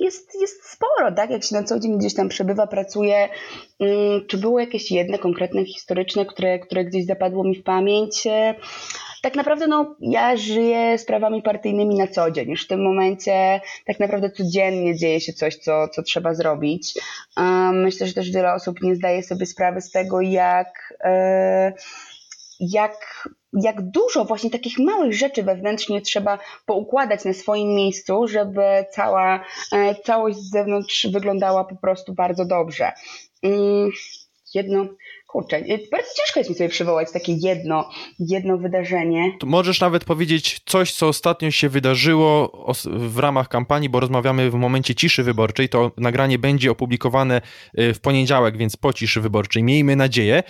jest, 0.00 0.40
jest 0.40 0.70
sporo, 0.70 1.12
tak? 1.16 1.30
Jak 1.30 1.44
się 1.44 1.54
na 1.54 1.64
co 1.64 1.80
dzień 1.80 1.98
gdzieś 1.98 2.14
tam 2.14 2.28
przebywa, 2.28 2.66
pracuje. 2.66 3.28
Mm, 3.80 4.26
czy 4.26 4.38
było 4.38 4.60
jakieś 4.60 4.90
jedne 4.90 5.18
konkretne 5.18 5.64
historyczne, 5.64 6.26
które, 6.26 6.58
które 6.58 6.84
gdzieś 6.84 7.06
zapadło 7.06 7.44
mi 7.44 7.56
w 7.56 7.62
pamięć? 7.62 8.22
Tak 9.22 9.34
naprawdę 9.34 9.66
no, 9.66 9.96
ja 10.00 10.36
żyję 10.36 10.98
sprawami 10.98 11.42
partyjnymi 11.42 11.94
na 11.94 12.06
co 12.06 12.30
dzień. 12.30 12.50
Już 12.50 12.64
w 12.64 12.68
tym 12.68 12.82
momencie 12.82 13.60
tak 13.86 14.00
naprawdę 14.00 14.30
codziennie 14.30 14.96
dzieje 14.96 15.20
się 15.20 15.32
coś, 15.32 15.56
co, 15.56 15.88
co 15.88 16.02
trzeba 16.02 16.34
zrobić. 16.34 16.94
Myślę, 17.72 18.06
że 18.06 18.14
też 18.14 18.30
wiele 18.30 18.54
osób 18.54 18.82
nie 18.82 18.96
zdaje 18.96 19.22
sobie 19.22 19.46
sprawy 19.46 19.80
z 19.80 19.90
tego, 19.90 20.20
jak, 20.20 20.94
e, 21.04 21.72
jak 22.60 23.28
jak 23.52 23.90
dużo 23.90 24.24
właśnie 24.24 24.50
takich 24.50 24.78
małych 24.78 25.14
rzeczy 25.14 25.42
wewnętrznie 25.42 26.00
trzeba 26.00 26.38
poukładać 26.66 27.24
na 27.24 27.32
swoim 27.32 27.68
miejscu, 27.68 28.28
żeby 28.28 28.62
cała 28.92 29.44
e, 29.72 29.94
całość 29.94 30.38
z 30.38 30.50
zewnątrz 30.50 31.06
wyglądała 31.12 31.64
po 31.64 31.76
prostu 31.76 32.14
bardzo 32.14 32.44
dobrze. 32.44 32.92
Mm, 33.42 33.90
jedno, 34.54 34.86
kurczę, 35.26 35.56
e, 35.56 35.78
bardzo 35.90 36.08
ciężko 36.16 36.40
jest 36.40 36.50
mi 36.50 36.56
sobie 36.56 36.68
przywołać 36.68 37.12
takie 37.12 37.32
jedno, 37.32 37.90
jedno 38.18 38.58
wydarzenie. 38.58 39.32
To 39.40 39.46
możesz 39.46 39.80
nawet 39.80 40.04
powiedzieć 40.04 40.60
coś, 40.66 40.94
co 40.94 41.08
ostatnio 41.08 41.50
się 41.50 41.68
wydarzyło 41.68 42.66
w 42.84 43.18
ramach 43.18 43.48
kampanii, 43.48 43.88
bo 43.88 44.00
rozmawiamy 44.00 44.50
w 44.50 44.54
momencie 44.54 44.94
ciszy 44.94 45.22
wyborczej. 45.22 45.68
To 45.68 45.90
nagranie 45.96 46.38
będzie 46.38 46.70
opublikowane 46.70 47.40
e, 47.74 47.94
w 47.94 48.00
poniedziałek, 48.00 48.56
więc 48.56 48.76
po 48.76 48.92
ciszy 48.92 49.20
wyborczej. 49.20 49.62
Miejmy 49.62 49.96
nadzieję. 49.96 50.42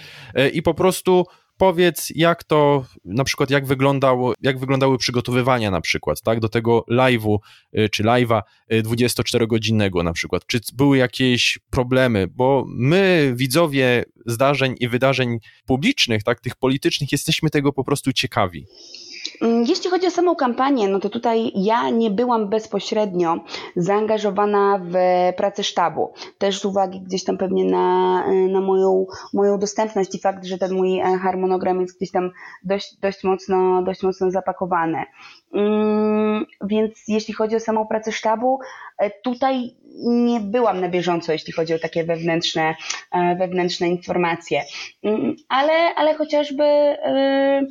I 0.53 0.63
po 0.63 0.75
prostu 0.75 1.27
powiedz, 1.61 2.13
jak 2.15 2.45
to, 2.45 2.85
na 3.05 3.25
przykład, 3.25 3.51
jak, 3.51 3.67
wyglądało, 3.67 4.35
jak 4.41 4.59
wyglądały 4.59 4.99
przygotowywania 4.99 5.71
na 5.71 5.81
przykład, 5.81 6.23
tak, 6.23 6.41
do 6.41 6.49
tego 6.49 6.85
live'u, 6.91 7.39
y, 7.79 7.89
czy 7.89 8.03
live'a 8.03 8.43
24-godzinnego 8.71 10.01
y, 10.01 10.05
na 10.05 10.13
przykład, 10.13 10.47
czy 10.47 10.61
były 10.75 10.99
jakieś 10.99 11.59
problemy, 11.71 12.27
bo 12.27 12.65
my, 12.69 13.33
widzowie 13.37 14.05
zdarzeń 14.27 14.75
i 14.81 14.89
wydarzeń 14.89 15.39
publicznych, 15.67 16.23
tak, 16.23 16.41
tych 16.41 16.57
politycznych, 16.57 17.13
jesteśmy 17.13 17.51
tego 17.51 17.73
po 17.73 17.85
prostu 17.85 18.13
ciekawi. 18.13 18.67
Mm, 19.43 19.65
jeśli 19.69 19.91
chodzi 19.91 20.07
o 20.07 20.11
samą 20.11 20.37
kampanię, 20.37 20.89
no 20.89 21.01
to 21.01 21.09
tutaj 21.09 21.53
ja 21.55 21.91
nie 21.91 22.11
byłam 22.11 22.49
bezpośrednio 22.49 23.37
zaangażowana 23.77 24.81
w 24.85 24.95
pracę 25.37 25.65
sztabu. 25.65 26.13
Też 26.39 26.61
z 26.61 26.65
uwagi 26.65 27.01
gdzieś 27.01 27.25
tam 27.25 27.39
pewnie 27.39 27.65
na, 27.65 28.25
na 28.49 28.61
moją, 28.61 29.07
moją 29.35 29.59
dostępność 29.59 30.15
i 30.15 30.21
fakt, 30.21 30.45
że 30.45 30.59
ten 30.59 30.73
mój 30.73 30.99
e, 30.99 31.05
harmonogram 31.05 31.81
jest 31.81 31.97
gdzieś 31.97 32.11
tam 32.11 32.31
dość, 32.65 32.97
dość, 33.01 33.25
mocno, 33.25 33.83
dość 33.83 34.03
mocno 34.03 34.31
zapakowany. 34.31 35.05
Mm, 35.55 36.47
więc 36.65 36.93
jeśli 37.09 37.35
chodzi 37.35 37.57
o 37.57 37.61
samą 37.61 37.87
pracę 37.87 38.13
sztabu, 38.13 38.59
e, 38.99 39.11
tutaj 39.11 39.77
nie 40.05 40.41
byłam 40.41 40.81
na 40.81 40.89
bieżąco, 40.89 41.33
jeśli 41.33 41.53
chodzi 41.53 41.75
o 41.75 41.79
takie 41.79 42.05
wewnętrzne, 42.05 42.75
e, 43.13 43.37
wewnętrzne 43.37 43.89
informacje. 43.89 44.63
Mm, 45.03 45.37
ale, 45.49 45.95
ale 45.95 46.15
chociażby 46.15 46.65
Mm, 47.61 47.69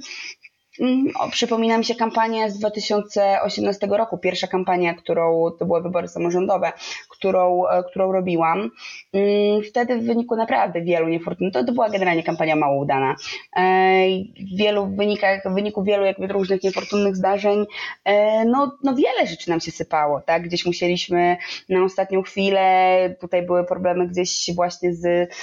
o, 1.15 1.29
przypomina 1.29 1.77
mi 1.77 1.85
się 1.85 1.95
kampania 1.95 2.49
z 2.49 2.59
2018 2.59 3.87
roku, 3.87 4.17
pierwsza 4.17 4.47
kampania, 4.47 4.93
którą, 4.93 5.51
to 5.59 5.65
były 5.65 5.81
wybory 5.81 6.07
samorządowe, 6.07 6.71
którą, 7.09 7.67
e, 7.67 7.83
którą 7.83 8.11
robiłam. 8.11 8.71
Mm, 9.13 9.63
wtedy 9.69 9.97
w 9.97 10.05
wyniku 10.05 10.35
naprawdę 10.35 10.81
wielu 10.81 11.07
niefortun, 11.07 11.51
to, 11.51 11.63
to 11.63 11.71
była 11.71 11.89
generalnie 11.89 12.23
kampania 12.23 12.55
mało 12.55 12.81
udana. 12.81 13.15
E, 13.55 13.63
w 14.53 14.57
wielu 14.57 14.87
wynikach, 14.95 15.43
w 15.45 15.53
wyniku 15.53 15.83
wielu 15.83 16.05
jakby 16.05 16.27
różnych 16.27 16.63
niefortunnych 16.63 17.15
zdarzeń, 17.15 17.65
e, 18.05 18.45
no, 18.45 18.77
no 18.83 18.95
wiele 18.95 19.27
rzeczy 19.27 19.49
nam 19.49 19.59
się 19.59 19.71
sypało, 19.71 20.21
tak? 20.21 20.43
Gdzieś 20.43 20.65
musieliśmy 20.65 21.37
na 21.69 21.83
ostatnią 21.83 22.21
chwilę, 22.21 23.15
tutaj 23.21 23.41
były 23.41 23.65
problemy 23.65 24.07
gdzieś 24.07 24.49
właśnie 24.55 24.93
z, 24.93 25.33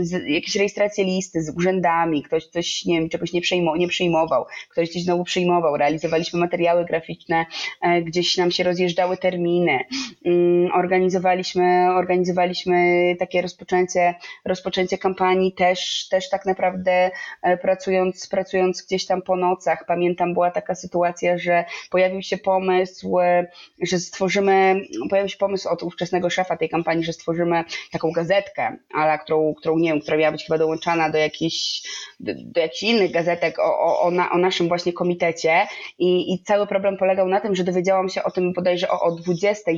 z 0.00 0.28
jakieś 0.28 0.56
rejestracje 0.56 1.04
listy, 1.04 1.42
z 1.42 1.56
urzędami, 1.56 2.22
ktoś 2.22 2.46
coś, 2.46 2.84
nie 2.84 3.00
wiem, 3.00 3.08
czegoś 3.08 3.32
nie, 3.32 3.40
przejmował, 3.40 3.76
nie 3.76 3.88
przyjmował, 3.88 4.46
ktoś 4.68 4.83
gdzieś 4.90 5.04
znowu 5.04 5.24
przyjmował, 5.24 5.76
realizowaliśmy 5.76 6.40
materiały 6.40 6.84
graficzne, 6.84 7.46
e, 7.82 8.02
gdzieś 8.02 8.36
nam 8.36 8.50
się 8.50 8.64
rozjeżdżały 8.64 9.16
terminy, 9.16 9.78
mm, 10.24 10.72
organizowaliśmy, 10.72 11.86
organizowaliśmy 11.94 12.76
takie 13.18 13.42
rozpoczęcie, 13.42 14.14
rozpoczęcie 14.44 14.98
kampanii 14.98 15.52
też, 15.52 16.08
też 16.08 16.28
tak 16.28 16.46
naprawdę 16.46 17.10
e, 17.42 17.56
pracując, 17.56 18.28
pracując 18.28 18.82
gdzieś 18.82 19.06
tam 19.06 19.22
po 19.22 19.36
nocach. 19.36 19.84
Pamiętam, 19.86 20.34
była 20.34 20.50
taka 20.50 20.74
sytuacja, 20.74 21.38
że 21.38 21.64
pojawił 21.90 22.22
się 22.22 22.38
pomysł, 22.38 23.20
e, 23.20 23.46
że 23.82 23.98
stworzymy, 23.98 24.80
pojawił 25.10 25.28
się 25.28 25.38
pomysł 25.38 25.68
od 25.68 25.82
ówczesnego 25.82 26.30
szefa 26.30 26.56
tej 26.56 26.68
kampanii, 26.68 27.04
że 27.04 27.12
stworzymy 27.12 27.64
taką 27.92 28.12
gazetkę, 28.12 28.76
ale 28.94 29.18
którą, 29.18 29.54
którą 29.54 29.78
nie 29.78 29.90
wiem, 29.90 30.00
która 30.00 30.16
miała 30.16 30.32
być 30.32 30.44
chyba 30.44 30.58
dołączana 30.58 31.10
do 31.10 31.18
jakichś, 31.18 31.82
do, 32.20 32.32
do 32.36 32.60
jakichś 32.60 32.82
innych 32.82 33.12
gazetek 33.12 33.58
o, 33.58 33.78
o, 33.78 34.00
o, 34.00 34.10
na, 34.10 34.30
o 34.30 34.38
naszym 34.38 34.68
właśnie 34.74 34.92
komitecie 34.92 35.66
i, 35.98 36.34
i 36.34 36.42
cały 36.42 36.66
problem 36.66 36.96
polegał 36.96 37.28
na 37.28 37.40
tym, 37.40 37.54
że 37.54 37.64
dowiedziałam 37.64 38.08
się 38.08 38.22
o 38.22 38.30
tym 38.30 38.52
bodajże 38.52 38.90
o, 38.90 39.00
o 39.00 39.10
20 39.10 39.70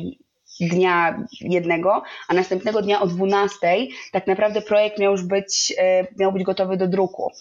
dnia 0.61 1.24
jednego, 1.40 2.02
a 2.28 2.35
następnego 2.35 2.82
dnia 2.82 3.00
o 3.00 3.06
12 3.06 3.76
tak 4.12 4.26
naprawdę 4.26 4.62
projekt 4.62 4.98
miał 4.98 5.12
już 5.12 5.22
być, 5.22 5.74
e, 5.78 6.06
miał 6.18 6.32
być 6.32 6.42
gotowy 6.42 6.76
do 6.76 6.87
druku. 6.87 7.32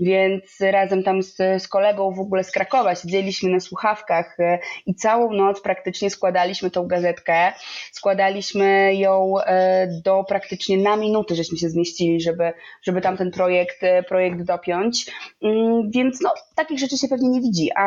Więc 0.00 0.60
razem 0.60 1.02
tam 1.02 1.22
z, 1.22 1.36
z 1.62 1.68
kolegą 1.68 2.14
w 2.14 2.20
ogóle 2.20 2.44
z 2.44 2.50
Krakowa 2.50 2.94
siedzieliśmy 2.94 3.50
na 3.50 3.60
słuchawkach 3.60 4.40
e, 4.40 4.58
i 4.86 4.94
całą 4.94 5.32
noc 5.32 5.62
praktycznie 5.62 6.10
składaliśmy 6.10 6.70
tą 6.70 6.86
gazetkę. 6.86 7.52
Składaliśmy 7.92 8.94
ją 8.94 9.34
e, 9.40 9.88
do 10.04 10.24
praktycznie 10.28 10.78
na 10.78 10.96
minuty, 10.96 11.34
żeśmy 11.34 11.58
się 11.58 11.68
zmieścili, 11.68 12.20
żeby, 12.20 12.52
żeby 12.82 13.00
tam 13.00 13.16
ten 13.16 13.30
projekt, 13.30 13.80
projekt 14.08 14.42
dopiąć. 14.42 15.06
Mm, 15.42 15.90
więc 15.90 16.20
no, 16.20 16.30
takich 16.62 16.78
rzeczy 16.78 16.98
się 16.98 17.08
pewnie 17.08 17.28
nie 17.28 17.40
widzi, 17.40 17.68
a, 17.76 17.84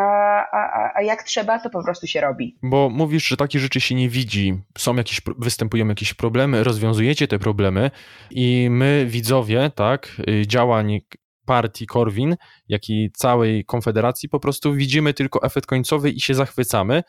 a, 0.52 0.92
a 0.96 1.02
jak 1.02 1.24
trzeba, 1.24 1.60
to 1.60 1.70
po 1.70 1.84
prostu 1.84 2.08
się 2.08 2.22
robi. 2.22 2.58
Bo 2.64 2.90
mówisz, 2.90 3.28
że 3.28 3.38
takich 3.38 3.62
rzeczy 3.62 3.82
się 3.82 3.96
nie 3.96 4.10
widzi 4.10 4.62
są 4.78 4.96
jakieś, 4.96 5.22
występują 5.38 5.88
jakieś 5.88 6.14
problemy, 6.14 6.64
rozwiązujecie 6.64 7.28
te 7.28 7.40
problemy 7.40 7.92
i 8.32 8.68
my, 8.72 9.06
widzowie, 9.10 9.72
tak, 9.76 10.22
y, 10.30 10.48
działań 10.48 11.00
partii 11.46 11.88
Korwin, 11.88 12.36
jak 12.68 12.90
i 12.90 13.12
całej 13.14 13.66
Konfederacji, 13.66 14.30
po 14.30 14.40
prostu 14.40 14.74
widzimy 14.74 15.14
tylko 15.14 15.44
efekt 15.44 15.66
końcowy 15.66 16.12
i 16.12 16.20
się 16.20 16.34
zachwycamy. 16.34 17.04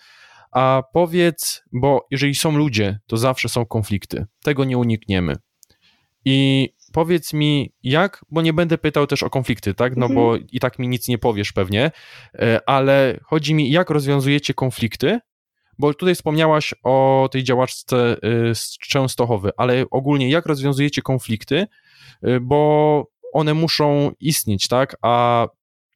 A 0.52 0.82
powiedz, 0.92 1.62
bo 1.72 2.06
jeżeli 2.10 2.34
są 2.34 2.56
ludzie, 2.56 2.98
to 3.06 3.16
zawsze 3.16 3.48
są 3.48 3.66
konflikty. 3.66 4.26
Tego 4.42 4.64
nie 4.64 4.78
unikniemy. 4.78 5.36
I 6.24 6.68
powiedz 6.96 7.32
mi, 7.32 7.72
jak, 7.82 8.24
bo 8.30 8.42
nie 8.42 8.52
będę 8.52 8.78
pytał 8.78 9.06
też 9.06 9.22
o 9.22 9.30
konflikty, 9.30 9.74
tak? 9.74 9.96
No 9.96 10.06
mhm. 10.06 10.14
bo 10.14 10.36
i 10.52 10.60
tak 10.60 10.78
mi 10.78 10.88
nic 10.88 11.08
nie 11.08 11.18
powiesz 11.18 11.52
pewnie, 11.52 11.90
e, 12.34 12.60
ale 12.66 13.20
chodzi 13.24 13.54
mi, 13.54 13.70
jak 13.70 13.90
rozwiązujecie 13.90 14.54
konflikty 14.54 15.20
bo 15.78 15.94
tutaj 15.94 16.14
wspomniałaś 16.14 16.74
o 16.82 17.28
tej 17.32 17.44
działaczce 17.44 18.16
y, 18.50 18.54
z 18.54 18.78
Częstochowy, 18.78 19.50
ale 19.56 19.84
ogólnie 19.90 20.30
jak 20.30 20.46
rozwiązujecie 20.46 21.02
konflikty, 21.02 21.66
y, 22.26 22.40
bo 22.40 23.10
one 23.32 23.54
muszą 23.54 24.10
istnieć, 24.20 24.68
tak? 24.68 24.96
A 25.02 25.46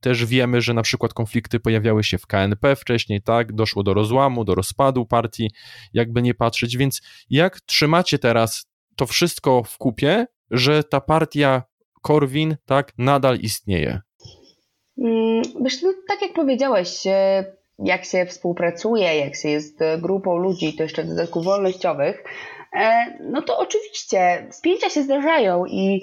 też 0.01 0.25
wiemy, 0.25 0.61
że 0.61 0.75
na 0.75 0.83
przykład 0.83 1.15
konflikty 1.15 1.61
pojawiały 1.61 2.05
się 2.05 2.19
w 2.19 2.27
KNP 2.27 2.77
wcześniej, 2.77 3.23
tak? 3.23 3.53
Doszło 3.53 3.83
do 3.83 3.95
rozłamu, 3.95 4.45
do 4.45 4.55
rozpadu 4.55 5.07
partii, 5.07 5.51
jakby 5.93 6.23
nie 6.23 6.35
patrzeć. 6.35 6.77
Więc 6.77 7.03
jak 7.31 7.61
trzymacie 7.61 8.19
teraz 8.19 8.67
to 8.97 9.07
wszystko 9.07 9.63
w 9.63 9.79
kupie, 9.79 10.27
że 10.51 10.85
ta 10.85 11.01
partia 11.01 11.63
Korwin, 12.03 12.57
tak, 12.67 12.93
nadal 12.99 13.37
istnieje? 13.37 14.01
Mm, 14.99 15.43
wiesz, 15.61 15.83
no, 15.83 15.93
tak 16.09 16.23
jak 16.23 16.33
powiedziałeś, 16.33 17.07
e, 17.07 17.45
jak 17.79 18.05
się 18.05 18.27
współpracuje, 18.27 19.19
jak 19.19 19.37
się 19.37 19.49
jest 19.49 19.79
grupą 19.99 20.37
ludzi, 20.37 20.77
to 20.77 20.83
jeszcze 20.83 21.03
w 21.03 21.09
dodatku 21.09 21.43
wolnościowych, 21.43 22.25
e, 22.77 23.19
no 23.21 23.43
to 23.43 23.59
oczywiście 23.59 24.49
spięcia 24.51 24.91
się 24.91 25.03
zdarzają 25.03 25.67
i 25.67 26.03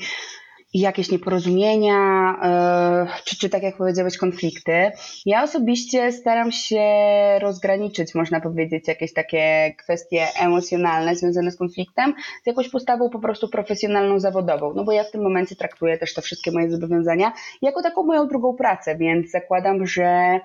jakieś 0.79 1.11
nieporozumienia, 1.11 1.95
e, 2.43 3.07
czy, 3.25 3.37
czy 3.37 3.49
tak 3.49 3.63
jak 3.63 3.77
powiedziałeś, 3.77 4.17
konflikty. 4.17 4.91
Ja 5.25 5.43
osobiście 5.43 6.11
staram 6.11 6.51
się 6.51 6.85
rozgraniczyć, 7.41 8.15
można 8.15 8.41
powiedzieć, 8.41 8.87
jakieś 8.87 9.13
takie 9.13 9.73
kwestie 9.77 10.27
emocjonalne 10.39 11.15
związane 11.15 11.51
z 11.51 11.57
konfliktem 11.57 12.13
z 12.43 12.47
jakąś 12.47 12.69
postawą 12.69 13.09
po 13.09 13.19
prostu 13.19 13.49
profesjonalną, 13.49 14.19
zawodową. 14.19 14.73
No 14.73 14.83
bo 14.83 14.91
ja 14.91 15.03
w 15.03 15.11
tym 15.11 15.23
momencie 15.23 15.55
traktuję 15.55 15.97
też 15.97 16.13
te 16.13 16.21
wszystkie 16.21 16.51
moje 16.51 16.71
zobowiązania 16.71 17.33
jako 17.61 17.83
taką 17.83 18.03
moją 18.03 18.27
drugą 18.27 18.55
pracę, 18.55 18.95
więc 18.95 19.31
zakładam, 19.31 19.87
że 19.87 20.39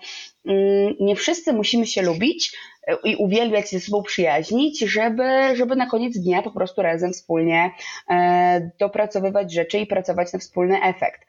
nie 1.00 1.16
wszyscy 1.16 1.52
musimy 1.52 1.86
się 1.86 2.02
lubić, 2.02 2.56
i 3.04 3.16
uwielbiać 3.16 3.70
ze 3.70 3.80
sobą 3.80 4.02
przyjaźnić, 4.02 4.80
żeby, 4.80 5.56
żeby 5.56 5.76
na 5.76 5.86
koniec 5.86 6.18
dnia 6.18 6.42
po 6.42 6.50
prostu 6.50 6.82
razem 6.82 7.12
wspólnie 7.12 7.70
e, 8.10 8.70
dopracowywać 8.78 9.52
rzeczy 9.52 9.78
i 9.78 9.86
pracować 9.86 10.32
na 10.32 10.38
wspólny 10.38 10.82
efekt. 10.82 11.20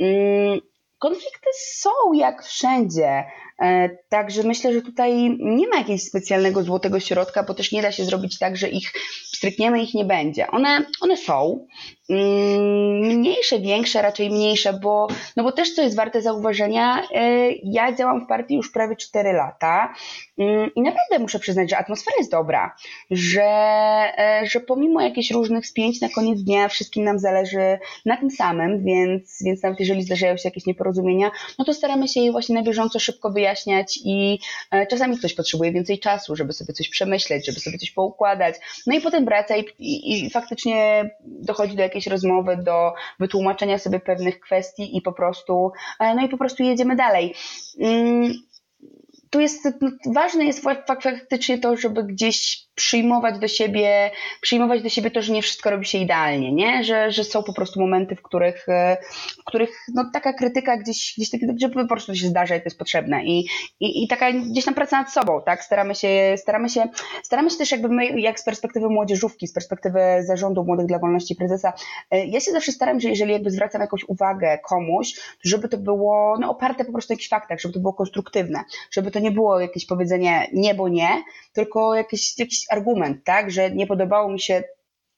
Mm, 0.00 0.60
konflikty 0.98 1.48
są 1.54 1.90
jak 2.14 2.44
wszędzie, 2.44 3.08
e, 3.08 3.24
także 4.08 4.42
myślę, 4.42 4.72
że 4.72 4.82
tutaj 4.82 5.36
nie 5.40 5.68
ma 5.68 5.76
jakiegoś 5.76 6.02
specjalnego 6.02 6.62
złotego 6.62 7.00
środka, 7.00 7.42
bo 7.42 7.54
też 7.54 7.72
nie 7.72 7.82
da 7.82 7.92
się 7.92 8.04
zrobić 8.04 8.38
tak, 8.38 8.56
że 8.56 8.68
ich 8.68 8.92
strykniemy, 9.24 9.82
ich 9.82 9.94
nie 9.94 10.04
będzie. 10.04 10.46
One, 10.46 10.86
one 11.00 11.16
są, 11.16 11.66
Mm, 12.10 13.18
mniejsze, 13.18 13.60
większe, 13.60 14.02
raczej 14.02 14.30
mniejsze, 14.30 14.72
bo, 14.72 15.08
no 15.36 15.42
bo 15.42 15.52
też 15.52 15.74
co 15.74 15.82
jest 15.82 15.96
warte 15.96 16.22
zauważenia, 16.22 17.02
e, 17.14 17.52
ja 17.64 17.92
działam 17.92 18.24
w 18.24 18.26
partii 18.28 18.54
już 18.54 18.72
prawie 18.72 18.96
4 18.96 19.32
lata 19.32 19.94
mm, 20.38 20.70
i 20.74 20.82
naprawdę 20.82 21.18
muszę 21.18 21.38
przyznać, 21.38 21.70
że 21.70 21.78
atmosfera 21.78 22.14
jest 22.18 22.30
dobra, 22.30 22.74
że, 23.10 23.42
e, 24.18 24.42
że 24.46 24.60
pomimo 24.60 25.00
jakichś 25.00 25.30
różnych 25.30 25.66
spięć 25.66 26.00
na 26.00 26.08
koniec 26.08 26.42
dnia 26.42 26.68
wszystkim 26.68 27.04
nam 27.04 27.18
zależy 27.18 27.78
na 28.06 28.16
tym 28.16 28.30
samym, 28.30 28.84
więc, 28.84 29.42
więc 29.44 29.62
nawet 29.62 29.80
jeżeli 29.80 30.02
zdarzają 30.02 30.36
się 30.36 30.48
jakieś 30.48 30.66
nieporozumienia, 30.66 31.30
no 31.58 31.64
to 31.64 31.74
staramy 31.74 32.08
się 32.08 32.20
je 32.20 32.32
właśnie 32.32 32.54
na 32.54 32.62
bieżąco 32.62 32.98
szybko 32.98 33.30
wyjaśniać 33.50 33.98
i 34.04 34.38
e, 34.70 34.86
czasami 34.86 35.18
ktoś 35.18 35.34
potrzebuje 35.34 35.72
więcej 35.72 35.98
czasu, 35.98 36.36
żeby 36.36 36.52
sobie 36.52 36.72
coś 36.72 36.88
przemyśleć, 36.88 37.46
żeby 37.46 37.60
sobie 37.60 37.78
coś 37.78 37.90
poukładać, 37.90 38.54
no 38.86 38.94
i 38.94 39.00
potem 39.00 39.24
wraca 39.24 39.56
i, 39.56 39.64
i, 39.78 40.24
i 40.26 40.30
faktycznie 40.30 41.10
dochodzi 41.24 41.76
do 41.76 41.82
jakiejś 41.82 42.06
rozmowy, 42.06 42.56
do 42.56 42.92
wytłumaczenia 43.18 43.78
sobie 43.78 44.00
pewnych 44.00 44.40
kwestii 44.40 44.96
i 44.96 45.02
po 45.02 45.12
prostu, 45.12 45.72
e, 46.00 46.14
no 46.14 46.26
i 46.26 46.28
po 46.28 46.38
prostu 46.38 46.62
jedziemy 46.62 46.96
dalej. 46.96 47.34
Tu 49.30 49.40
jest, 49.40 49.68
no, 49.80 49.90
ważne 50.06 50.44
jest 50.44 50.62
faktycznie 50.62 51.58
to, 51.58 51.76
żeby 51.76 52.04
gdzieś 52.04 52.70
przyjmować 52.80 53.38
do 53.38 53.48
siebie, 53.48 54.10
przyjmować 54.40 54.82
do 54.82 54.88
siebie 54.88 55.10
to, 55.10 55.22
że 55.22 55.32
nie 55.32 55.42
wszystko 55.42 55.70
robi 55.70 55.86
się 55.86 55.98
idealnie, 55.98 56.52
nie? 56.52 56.84
Że, 56.84 57.10
że 57.10 57.24
są 57.24 57.42
po 57.42 57.52
prostu 57.52 57.80
momenty, 57.80 58.16
w 58.16 58.22
których, 58.22 58.68
e, 58.68 58.96
w 59.40 59.44
których 59.44 59.70
no, 59.94 60.10
taka 60.12 60.32
krytyka 60.32 60.76
gdzieś, 60.76 61.14
gdzieś 61.16 61.30
tak, 61.30 61.40
że 61.60 61.68
po 61.68 61.86
prostu 61.86 62.14
się 62.14 62.26
zdarza 62.26 62.56
i 62.56 62.58
to 62.58 62.64
jest 62.64 62.78
potrzebne. 62.78 63.24
I, 63.24 63.46
i, 63.80 64.04
i 64.04 64.08
taka 64.08 64.32
gdzieś 64.32 64.64
tam 64.64 64.74
praca 64.74 64.98
nad 64.98 65.12
sobą, 65.12 65.42
tak? 65.46 65.64
Staramy 65.64 65.94
się, 65.94 66.34
staramy 66.36 66.68
się, 66.68 66.88
staramy 67.22 67.50
się 67.50 67.56
też 67.56 67.70
jakby 67.70 67.88
my, 67.88 68.20
jak 68.20 68.40
z 68.40 68.44
perspektywy 68.44 68.88
młodzieżówki, 68.88 69.46
z 69.46 69.52
perspektywy 69.52 70.00
zarządu 70.20 70.64
Młodych 70.64 70.86
dla 70.86 70.98
Wolności 70.98 71.36
Prezesa, 71.36 71.72
e, 72.10 72.26
ja 72.26 72.40
się 72.40 72.52
zawsze 72.52 72.72
staram, 72.72 73.00
że 73.00 73.08
jeżeli 73.08 73.32
jakby 73.32 73.50
zwracam 73.50 73.80
jakąś 73.80 74.04
uwagę 74.08 74.58
komuś, 74.68 75.12
żeby 75.44 75.68
to 75.68 75.78
było 75.78 76.38
no, 76.40 76.50
oparte 76.50 76.84
po 76.84 76.92
prostu 76.92 77.12
na 77.12 77.14
jakichś 77.14 77.28
faktach, 77.28 77.60
żeby 77.60 77.74
to 77.74 77.80
było 77.80 77.92
konstruktywne, 77.92 78.64
żeby 78.90 79.10
to 79.10 79.19
nie 79.20 79.30
było 79.30 79.60
jakieś 79.60 79.86
powiedzenie 79.86 80.46
nie, 80.52 80.74
bo 80.74 80.88
nie, 80.88 81.22
tylko 81.52 81.94
jakiś, 81.94 82.38
jakiś 82.38 82.64
argument, 82.70 83.24
tak, 83.24 83.50
że 83.50 83.70
nie 83.70 83.86
podobało 83.86 84.32
mi 84.32 84.40
się 84.40 84.62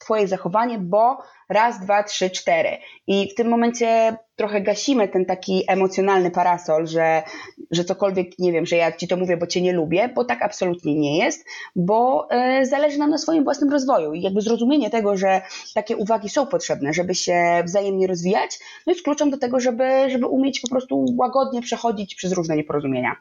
Twoje 0.02 0.28
zachowanie, 0.28 0.78
bo 0.78 1.18
raz, 1.48 1.80
dwa, 1.80 2.02
trzy, 2.02 2.30
cztery. 2.30 2.68
I 3.06 3.30
w 3.30 3.34
tym 3.34 3.48
momencie 3.48 4.16
trochę 4.36 4.60
gasimy 4.60 5.08
ten 5.08 5.24
taki 5.24 5.64
emocjonalny 5.68 6.30
parasol, 6.30 6.86
że, 6.86 7.22
że 7.70 7.84
cokolwiek, 7.84 8.38
nie 8.38 8.52
wiem, 8.52 8.66
że 8.66 8.76
ja 8.76 8.92
Ci 8.92 9.08
to 9.08 9.16
mówię, 9.16 9.36
bo 9.36 9.46
Cię 9.46 9.62
nie 9.62 9.72
lubię, 9.72 10.08
bo 10.14 10.24
tak 10.24 10.42
absolutnie 10.42 10.94
nie 10.94 11.18
jest, 11.18 11.44
bo 11.76 12.28
y, 12.60 12.66
zależy 12.66 12.98
nam 12.98 13.10
na 13.10 13.18
swoim 13.18 13.44
własnym 13.44 13.70
rozwoju. 13.70 14.12
I 14.12 14.22
jakby 14.22 14.40
zrozumienie 14.40 14.90
tego, 14.90 15.16
że 15.16 15.42
takie 15.74 15.96
uwagi 15.96 16.28
są 16.28 16.46
potrzebne, 16.46 16.92
żeby 16.92 17.14
się 17.14 17.62
wzajemnie 17.64 18.06
rozwijać, 18.06 18.58
no 18.86 18.92
jest 18.92 19.04
kluczem 19.04 19.30
do 19.30 19.38
tego, 19.38 19.60
żeby, 19.60 20.10
żeby 20.10 20.26
umieć 20.26 20.60
po 20.60 20.68
prostu 20.68 21.04
łagodnie 21.18 21.62
przechodzić 21.62 22.14
przez 22.14 22.32
różne 22.32 22.56
nieporozumienia. 22.56 23.16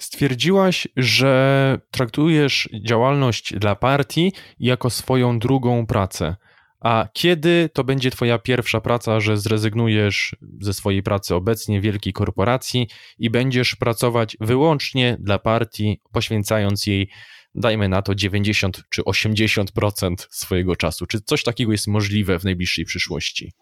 Stwierdziłaś, 0.00 0.88
że 0.96 1.80
traktujesz 1.90 2.68
działalność 2.84 3.54
dla 3.54 3.76
partii 3.76 4.32
jako 4.60 4.90
swoją 4.90 5.38
drugą 5.38 5.86
pracę. 5.86 6.36
A 6.80 7.08
kiedy 7.12 7.70
to 7.72 7.84
będzie 7.84 8.10
Twoja 8.10 8.38
pierwsza 8.38 8.80
praca, 8.80 9.20
że 9.20 9.36
zrezygnujesz 9.36 10.36
ze 10.60 10.74
swojej 10.74 11.02
pracy 11.02 11.34
obecnie 11.34 11.80
w 11.80 11.82
wielkiej 11.82 12.12
korporacji 12.12 12.88
i 13.18 13.30
będziesz 13.30 13.74
pracować 13.74 14.36
wyłącznie 14.40 15.16
dla 15.20 15.38
partii, 15.38 16.00
poświęcając 16.12 16.86
jej, 16.86 17.10
dajmy 17.54 17.88
na 17.88 18.02
to, 18.02 18.14
90 18.14 18.82
czy 18.90 19.02
80% 19.02 20.14
swojego 20.30 20.76
czasu? 20.76 21.06
Czy 21.06 21.20
coś 21.20 21.42
takiego 21.42 21.72
jest 21.72 21.86
możliwe 21.86 22.38
w 22.38 22.44
najbliższej 22.44 22.84
przyszłości? 22.84 23.52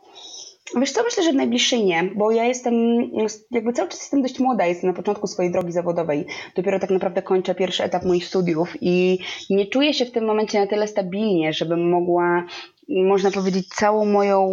Wiesz 0.75 0.93
co, 0.93 1.03
myślę, 1.03 1.23
że 1.23 1.33
w 1.33 1.35
najbliższej 1.35 1.85
nie, 1.85 2.05
bo 2.15 2.31
ja 2.31 2.45
jestem, 2.45 2.75
jakby 3.51 3.73
cały 3.73 3.89
czas 3.89 4.01
jestem 4.01 4.23
dość 4.23 4.39
młoda, 4.39 4.67
jestem 4.67 4.91
na 4.91 4.97
początku 4.97 5.27
swojej 5.27 5.53
drogi 5.53 5.73
zawodowej. 5.73 6.27
Dopiero 6.57 6.79
tak 6.79 6.91
naprawdę 6.91 7.23
kończę 7.23 7.55
pierwszy 7.55 7.85
etap 7.85 8.05
moich 8.05 8.27
studiów 8.27 8.75
i 8.81 9.19
nie 9.51 9.67
czuję 9.67 9.95
się 9.95 10.05
w 10.05 10.11
tym 10.11 10.25
momencie 10.25 10.61
na 10.61 10.67
tyle 10.67 10.89
stabilnie, 10.89 11.53
żebym 11.53 11.91
mogła 11.91 12.45
można 12.89 13.31
powiedzieć, 13.31 13.69
całą 13.69 14.05
moją 14.05 14.49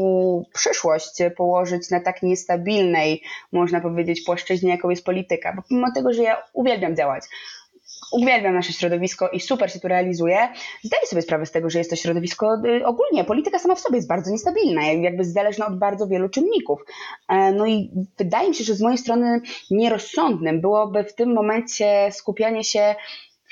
przyszłość 0.54 1.17
położyć 1.38 1.89
na 1.89 1.99
tak 1.99 2.23
niestabilnej, 2.23 3.21
można 3.52 3.82
powiedzieć, 3.82 4.21
płaszczyźnie, 4.21 4.69
jaką 4.69 4.89
jest 4.89 5.06
polityka. 5.06 5.54
Bo 5.56 5.62
pomimo 5.69 5.91
tego, 5.95 6.13
że 6.13 6.23
ja 6.23 6.43
uwielbiam 6.54 6.95
działać, 6.95 7.23
uwielbiam 8.12 8.54
nasze 8.54 8.74
środowisko 8.74 9.30
i 9.30 9.39
super 9.39 9.72
się 9.72 9.80
tu 9.80 9.88
realizuje, 9.88 10.38
zdaję 10.84 11.08
sobie 11.08 11.22
sprawę 11.22 11.46
z 11.46 11.52
tego, 11.52 11.70
że 11.70 11.78
jest 11.78 11.89
to 11.89 11.96
środowisko 11.96 12.56
y, 12.66 12.86
ogólnie, 12.86 13.24
polityka 13.24 13.60
sama 13.60 13.76
w 13.76 13.80
sobie 13.80 13.96
jest 13.96 14.08
bardzo 14.08 14.32
niestabilna, 14.32 14.86
jakby 14.86 15.26
zależna 15.26 15.68
od 15.68 15.78
bardzo 15.78 16.08
wielu 16.08 16.30
czynników. 16.30 16.86
E, 17.28 17.52
no 17.52 17.66
i 17.66 17.92
wydaje 18.18 18.50
mi 18.50 18.56
się, 18.56 18.63
że 18.63 18.76
z 18.76 18.82
mojej 18.82 18.98
strony 18.98 19.42
nierozsądnym 19.72 20.62
byłoby 20.62 21.04
w 21.04 21.16
tym 21.16 21.34
momencie 21.34 22.10
skupianie 22.12 22.63
się 22.63 22.96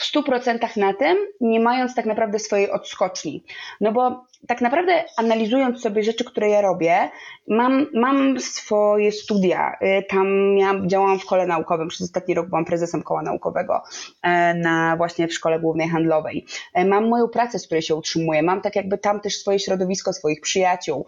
w 0.01 0.13
100% 0.13 0.77
na 0.77 0.93
tym, 0.93 1.17
nie 1.41 1.59
mając 1.59 1.95
tak 1.95 2.05
naprawdę 2.05 2.39
swojej 2.39 2.71
odskoczni. 2.71 3.43
No 3.81 3.91
bo 3.91 4.25
tak 4.47 4.61
naprawdę 4.61 5.03
analizując 5.17 5.81
sobie 5.81 6.03
rzeczy, 6.03 6.23
które 6.23 6.49
ja 6.49 6.61
robię, 6.61 7.09
mam, 7.47 7.87
mam 7.93 8.39
swoje 8.39 9.11
studia. 9.11 9.77
Y, 9.81 10.03
tam 10.09 10.57
ja 10.57 10.81
działałam 10.85 11.19
w 11.19 11.21
szkole 11.21 11.47
naukowym. 11.47 11.87
Przez 11.87 12.01
ostatni 12.01 12.33
rok 12.33 12.49
byłam 12.49 12.65
prezesem 12.65 13.03
koła 13.03 13.21
naukowego 13.21 13.81
e, 14.23 14.53
na 14.53 14.97
właśnie 14.97 15.27
w 15.27 15.33
szkole 15.33 15.59
głównej 15.59 15.89
handlowej. 15.89 16.45
E, 16.73 16.85
mam 16.85 17.09
moją 17.09 17.27
pracę, 17.27 17.59
z 17.59 17.65
której 17.65 17.81
się 17.81 17.95
utrzymuję. 17.95 18.43
Mam 18.43 18.61
tak 18.61 18.75
jakby 18.75 18.97
tam 18.97 19.19
też 19.19 19.35
swoje 19.37 19.59
środowisko, 19.59 20.13
swoich 20.13 20.41
przyjaciół, 20.41 21.05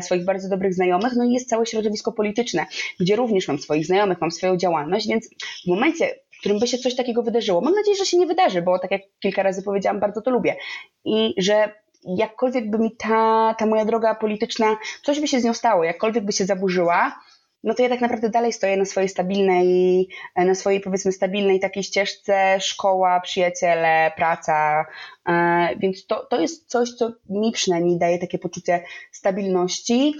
swoich 0.00 0.24
bardzo 0.24 0.48
dobrych 0.48 0.74
znajomych. 0.74 1.12
No 1.16 1.24
i 1.24 1.32
jest 1.32 1.48
całe 1.48 1.66
środowisko 1.66 2.12
polityczne, 2.12 2.66
gdzie 3.00 3.16
również 3.16 3.48
mam 3.48 3.58
swoich 3.58 3.86
znajomych, 3.86 4.20
mam 4.20 4.30
swoją 4.30 4.56
działalność, 4.56 5.08
więc 5.08 5.28
w 5.64 5.68
momencie, 5.68 6.14
którym 6.44 6.58
by 6.58 6.66
się 6.66 6.78
coś 6.78 6.96
takiego 6.96 7.22
wydarzyło. 7.22 7.60
Mam 7.60 7.74
nadzieję, 7.74 7.96
że 7.96 8.06
się 8.06 8.18
nie 8.18 8.26
wydarzy, 8.26 8.62
bo 8.62 8.78
tak 8.78 8.90
jak 8.90 9.00
kilka 9.20 9.42
razy 9.42 9.62
powiedziałam, 9.62 10.00
bardzo 10.00 10.22
to 10.22 10.30
lubię. 10.30 10.56
I 11.04 11.34
że 11.38 11.72
jakkolwiek 12.04 12.70
by 12.70 12.78
mi 12.78 12.96
ta, 12.96 13.54
ta 13.58 13.66
moja 13.66 13.84
droga 13.84 14.14
polityczna, 14.14 14.76
coś 15.02 15.20
by 15.20 15.28
się 15.28 15.40
z 15.40 15.44
nią 15.44 15.54
stało, 15.54 15.84
jakkolwiek 15.84 16.24
by 16.24 16.32
się 16.32 16.44
zaburzyła, 16.44 17.20
no 17.62 17.74
to 17.74 17.82
ja 17.82 17.88
tak 17.88 18.00
naprawdę 18.00 18.30
dalej 18.30 18.52
stoję 18.52 18.76
na 18.76 18.84
swojej 18.84 19.08
stabilnej, 19.08 20.08
na 20.36 20.54
swojej 20.54 20.80
powiedzmy 20.80 21.12
stabilnej 21.12 21.60
takiej 21.60 21.82
ścieżce, 21.82 22.60
szkoła, 22.60 23.20
przyjaciele, 23.20 24.12
praca, 24.16 24.86
e, 25.28 25.68
więc 25.78 26.06
to, 26.06 26.26
to 26.30 26.40
jest 26.40 26.68
coś, 26.68 26.90
co 26.92 27.12
mi 27.28 27.52
przynajmniej 27.52 27.98
daje 27.98 28.18
takie 28.18 28.38
poczucie 28.38 28.84
stabilności 29.12 30.14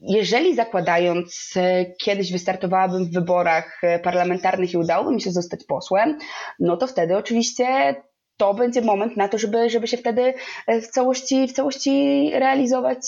jeżeli 0.00 0.54
zakładając, 0.54 1.52
e, 1.56 1.86
kiedyś 2.04 2.32
wystartowałabym 2.32 3.04
w 3.04 3.12
wyborach 3.12 3.84
e, 3.84 3.98
parlamentarnych 3.98 4.72
i 4.72 4.76
udałoby 4.76 5.14
mi 5.14 5.20
się 5.20 5.30
zostać 5.30 5.64
posłem, 5.64 6.18
no 6.60 6.76
to 6.76 6.86
wtedy 6.86 7.16
oczywiście 7.16 7.94
to 8.36 8.54
będzie 8.54 8.82
moment 8.82 9.16
na 9.16 9.28
to, 9.28 9.38
żeby, 9.38 9.70
żeby 9.70 9.86
się 9.86 9.96
wtedy 9.96 10.34
w 10.68 10.86
całości, 10.86 11.48
w 11.48 11.52
całości 11.52 12.30
realizować 12.34 12.98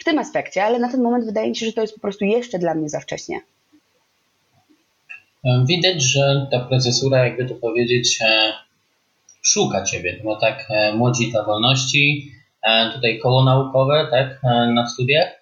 w 0.00 0.04
tym 0.04 0.18
aspekcie, 0.18 0.64
ale 0.64 0.78
na 0.78 0.90
ten 0.90 1.02
moment 1.02 1.24
wydaje 1.24 1.48
mi 1.48 1.56
się, 1.56 1.66
że 1.66 1.72
to 1.72 1.80
jest 1.80 1.94
po 1.94 2.00
prostu 2.00 2.24
jeszcze 2.24 2.58
dla 2.58 2.74
mnie 2.74 2.88
za 2.88 3.00
wcześnie. 3.00 3.40
Widać, 5.66 6.02
że 6.02 6.46
ta 6.50 6.60
procesura, 6.60 7.24
jakby 7.24 7.48
to 7.48 7.54
powiedzieć, 7.54 8.18
szuka 9.42 9.84
ciebie, 9.84 10.20
bo 10.24 10.36
tak 10.36 10.68
młodzi 10.94 11.30
dla 11.30 11.44
wolności, 11.44 12.32
tutaj 12.94 13.18
koło 13.18 13.44
naukowe, 13.44 14.08
tak, 14.10 14.42
na 14.74 14.86
studiach, 14.86 15.41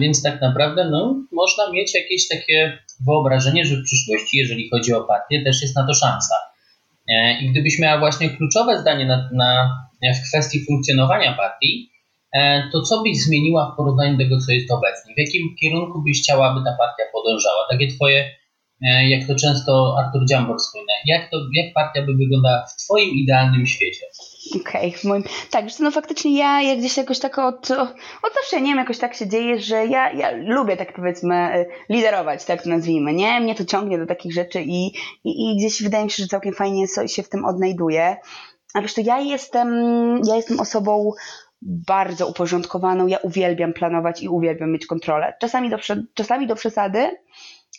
więc 0.00 0.22
tak 0.22 0.40
naprawdę 0.40 0.90
no, 0.90 1.24
można 1.32 1.70
mieć 1.70 1.94
jakieś 1.94 2.28
takie 2.28 2.78
wyobrażenie, 3.06 3.64
że 3.64 3.76
w 3.76 3.84
przyszłości, 3.84 4.38
jeżeli 4.38 4.70
chodzi 4.70 4.92
o 4.92 5.04
partię, 5.04 5.44
też 5.44 5.62
jest 5.62 5.76
na 5.76 5.86
to 5.86 5.94
szansa. 5.94 6.34
E, 7.08 7.40
I 7.40 7.50
gdybyś 7.50 7.78
miała 7.78 7.98
właśnie 7.98 8.30
kluczowe 8.30 8.80
zdanie 8.80 9.06
na, 9.06 9.30
na, 9.32 9.80
w 10.02 10.28
kwestii 10.28 10.64
funkcjonowania 10.64 11.32
partii, 11.32 11.90
e, 12.32 12.62
to 12.72 12.82
co 12.82 13.02
byś 13.02 13.24
zmieniła 13.24 13.72
w 13.72 13.76
porównaniu 13.76 14.16
do 14.16 14.24
tego, 14.24 14.40
co 14.40 14.52
jest 14.52 14.70
obecnie? 14.70 15.14
W 15.14 15.18
jakim 15.18 15.56
kierunku 15.60 16.02
byś 16.02 16.22
chciała, 16.22 16.50
aby 16.50 16.60
ta 16.64 16.76
partia 16.78 17.04
podążała? 17.12 17.66
Takie 17.70 17.88
twoje, 17.88 18.30
jak 19.08 19.26
to 19.26 19.34
często 19.34 19.96
Artur 19.98 20.26
Dziambor 20.28 20.56
wspomina, 20.58 20.92
jak, 21.06 21.30
to, 21.30 21.36
jak 21.54 21.74
partia 21.74 22.02
by 22.02 22.14
wyglądała 22.14 22.66
w 22.66 22.84
twoim 22.84 23.10
idealnym 23.10 23.66
świecie? 23.66 24.06
Okej, 24.54 24.88
okay, 24.88 25.00
moim... 25.04 25.24
tak, 25.50 25.64
wiesz 25.64 25.78
no 25.78 25.90
faktycznie 25.90 26.38
ja, 26.38 26.62
ja 26.62 26.76
gdzieś 26.76 26.96
jakoś 26.96 27.18
tak 27.18 27.38
od, 27.38 27.70
od 28.22 28.34
zawsze, 28.34 28.60
nie 28.60 28.68
wiem, 28.68 28.78
jakoś 28.78 28.98
tak 28.98 29.14
się 29.14 29.28
dzieje, 29.28 29.60
że 29.60 29.86
ja, 29.86 30.12
ja 30.12 30.30
lubię 30.36 30.76
tak 30.76 30.92
powiedzmy 30.94 31.58
y, 31.58 31.94
liderować, 31.94 32.44
tak 32.44 32.62
to 32.62 32.68
nazwijmy, 32.68 33.12
nie? 33.12 33.40
Mnie 33.40 33.54
to 33.54 33.64
ciągnie 33.64 33.98
do 33.98 34.06
takich 34.06 34.32
rzeczy 34.32 34.62
i, 34.62 34.86
i, 35.24 35.52
i 35.52 35.56
gdzieś 35.56 35.82
wydaje 35.82 36.04
mi 36.04 36.10
się, 36.10 36.22
że 36.22 36.28
całkiem 36.28 36.54
fajnie 36.54 36.86
się 37.06 37.22
w 37.22 37.28
tym 37.28 37.44
odnajduję. 37.44 38.16
A 38.74 38.82
wiesz 38.82 38.94
to 38.94 39.00
ja 39.00 39.18
jestem, 39.20 39.68
ja 40.26 40.36
jestem 40.36 40.60
osobą 40.60 41.12
bardzo 41.62 42.26
uporządkowaną, 42.26 43.06
ja 43.06 43.18
uwielbiam 43.18 43.72
planować 43.72 44.22
i 44.22 44.28
uwielbiam 44.28 44.72
mieć 44.72 44.86
kontrolę. 44.86 45.34
Czasami 45.40 45.70
do, 45.70 45.76
czasami 46.14 46.46
do 46.46 46.54
przesady, 46.54 47.10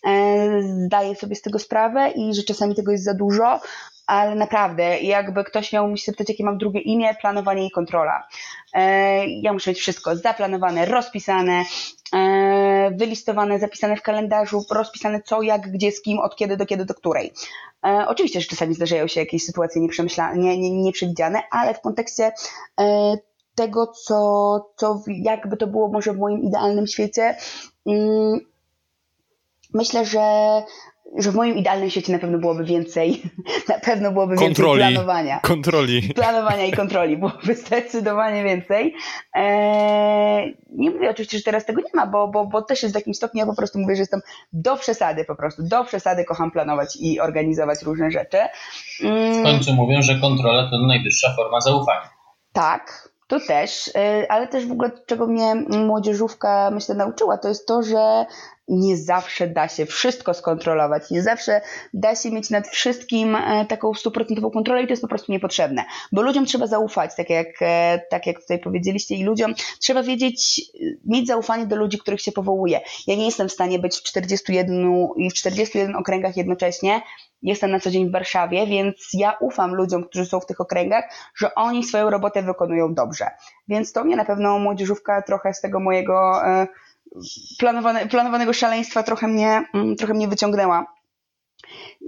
e, 0.07 0.61
zdaję 0.85 1.15
sobie 1.15 1.35
z 1.35 1.41
tego 1.41 1.59
sprawę 1.59 2.11
i 2.15 2.33
że 2.33 2.43
czasami 2.43 2.75
tego 2.75 2.91
jest 2.91 3.03
za 3.03 3.13
dużo, 3.13 3.59
ale 4.07 4.35
naprawdę, 4.35 4.99
jakby 4.99 5.43
ktoś 5.43 5.73
miał 5.73 5.87
mi 5.87 5.97
się 5.97 6.11
zapytać, 6.11 6.29
jakie 6.29 6.43
mam 6.43 6.57
drugie 6.57 6.79
imię, 6.79 7.15
planowanie 7.21 7.67
i 7.67 7.71
kontrola. 7.71 8.27
E, 8.73 9.27
ja 9.27 9.53
muszę 9.53 9.71
mieć 9.71 9.79
wszystko 9.79 10.15
zaplanowane, 10.15 10.85
rozpisane, 10.85 11.63
e, 12.13 12.91
wylistowane, 12.95 13.59
zapisane 13.59 13.95
w 13.95 14.01
kalendarzu, 14.01 14.65
rozpisane 14.71 15.21
co, 15.21 15.41
jak, 15.41 15.71
gdzie, 15.71 15.91
z 15.91 16.01
kim, 16.01 16.19
od 16.19 16.35
kiedy 16.35 16.57
do 16.57 16.65
kiedy, 16.65 16.85
do 16.85 16.93
której. 16.93 17.33
E, 17.85 18.05
oczywiście, 18.07 18.41
że 18.41 18.47
czasami 18.47 18.73
zdarzają 18.73 19.07
się 19.07 19.19
jakieś 19.19 19.43
sytuacje 19.43 19.81
nie, 20.35 20.57
nie, 20.57 20.71
nieprzewidziane, 20.71 21.41
ale 21.51 21.73
w 21.73 21.81
kontekście 21.81 22.31
tego, 23.55 23.87
co, 23.87 24.69
co 24.75 25.03
jakby 25.07 25.57
to 25.57 25.67
było 25.67 25.87
może 25.87 26.13
w 26.13 26.17
moim 26.17 26.43
idealnym 26.43 26.87
świecie, 26.87 27.37
mm, 27.85 28.39
myślę, 29.73 30.05
że 30.05 30.21
że 31.15 31.31
w 31.31 31.35
moim 31.35 31.57
idealnym 31.57 31.89
świecie 31.89 32.13
na 32.13 32.19
pewno 32.19 32.37
byłoby 32.37 32.63
więcej, 32.63 33.21
na 33.69 33.79
pewno 33.79 34.11
byłoby 34.11 34.35
kontroli, 34.35 34.79
więcej 34.79 34.95
planowania. 34.95 35.39
Kontroli. 35.39 36.13
Planowania 36.15 36.65
i 36.65 36.71
kontroli 36.71 37.17
byłoby 37.27 37.55
zdecydowanie 37.55 38.43
więcej. 38.43 38.95
Eee, 39.33 40.57
nie 40.69 40.91
mówię 40.91 41.09
oczywiście, 41.09 41.37
że 41.37 41.43
teraz 41.43 41.65
tego 41.65 41.81
nie 41.81 41.91
ma, 41.93 42.07
bo, 42.07 42.27
bo, 42.27 42.45
bo 42.45 42.61
też 42.61 42.83
jest 42.83 42.95
w 42.95 42.97
takim 42.97 43.13
stopniu, 43.13 43.39
ja 43.39 43.45
po 43.45 43.55
prostu 43.55 43.79
mówię, 43.79 43.95
że 43.95 44.01
jestem 44.01 44.21
do 44.53 44.77
przesady 44.77 45.25
po 45.25 45.35
prostu, 45.35 45.63
do 45.63 45.83
przesady 45.83 46.25
kocham 46.25 46.51
planować 46.51 46.97
i 46.99 47.19
organizować 47.19 47.81
różne 47.83 48.11
rzeczy. 48.11 48.37
Mm. 49.03 49.41
W 49.41 49.43
końcu 49.43 49.73
mówią, 49.73 50.01
że 50.01 50.15
kontrola 50.15 50.69
to 50.69 50.87
najwyższa 50.87 51.35
forma 51.35 51.61
zaufania. 51.61 52.09
Tak, 52.53 53.09
to 53.27 53.39
też, 53.39 53.91
e, 53.95 54.31
ale 54.31 54.47
też 54.47 54.65
w 54.65 54.71
ogóle 54.71 54.91
czego 55.05 55.27
mnie 55.27 55.55
młodzieżówka 55.69 56.71
myślę 56.73 56.95
nauczyła, 56.95 57.37
to 57.37 57.47
jest 57.47 57.67
to, 57.67 57.83
że 57.83 58.25
nie 58.67 58.97
zawsze 58.97 59.47
da 59.47 59.67
się 59.67 59.85
wszystko 59.85 60.33
skontrolować, 60.33 61.11
nie 61.11 61.21
zawsze 61.21 61.61
da 61.93 62.15
się 62.15 62.31
mieć 62.31 62.49
nad 62.49 62.67
wszystkim 62.67 63.35
e, 63.35 63.65
taką 63.65 63.93
stuprocentową 63.93 64.51
kontrolę 64.51 64.83
i 64.83 64.87
to 64.87 64.93
jest 64.93 65.01
po 65.01 65.07
prostu 65.07 65.31
niepotrzebne, 65.31 65.85
bo 66.11 66.21
ludziom 66.21 66.45
trzeba 66.45 66.67
zaufać, 66.67 67.11
tak 67.17 67.29
jak, 67.29 67.47
e, 67.61 68.01
tak 68.09 68.27
jak 68.27 68.39
tutaj 68.41 68.59
powiedzieliście 68.59 69.15
i 69.15 69.23
ludziom 69.23 69.53
trzeba 69.79 70.03
wiedzieć, 70.03 70.61
mieć 71.05 71.27
zaufanie 71.27 71.65
do 71.65 71.75
ludzi, 71.75 71.97
których 71.97 72.21
się 72.21 72.31
powołuje. 72.31 72.81
Ja 73.07 73.15
nie 73.15 73.25
jestem 73.25 73.49
w 73.49 73.51
stanie 73.51 73.79
być 73.79 73.97
w 73.97 74.03
41 74.03 75.07
i 75.17 75.29
w 75.29 75.33
41 75.33 75.95
okręgach 75.95 76.37
jednocześnie, 76.37 77.01
jestem 77.41 77.71
na 77.71 77.79
co 77.79 77.91
dzień 77.91 78.09
w 78.09 78.11
Warszawie, 78.11 78.67
więc 78.67 79.09
ja 79.13 79.37
ufam 79.39 79.75
ludziom, 79.75 80.03
którzy 80.03 80.25
są 80.25 80.39
w 80.39 80.45
tych 80.45 80.61
okręgach, 80.61 81.03
że 81.35 81.55
oni 81.55 81.83
swoją 81.83 82.09
robotę 82.09 82.43
wykonują 82.43 82.93
dobrze. 82.93 83.25
Więc 83.67 83.93
to 83.93 84.03
mnie 84.03 84.15
na 84.15 84.25
pewno 84.25 84.59
młodzieżówka 84.59 85.21
trochę 85.21 85.53
z 85.53 85.61
tego 85.61 85.79
mojego 85.79 86.45
e, 86.45 86.67
planowane, 87.59 88.07
planowanego 88.07 88.53
szaleństwa 88.53 89.03
trochę 89.03 89.27
mnie, 89.27 89.65
mm, 89.73 89.95
trochę 89.95 90.13
mnie 90.13 90.27
wyciągnęła. 90.27 90.93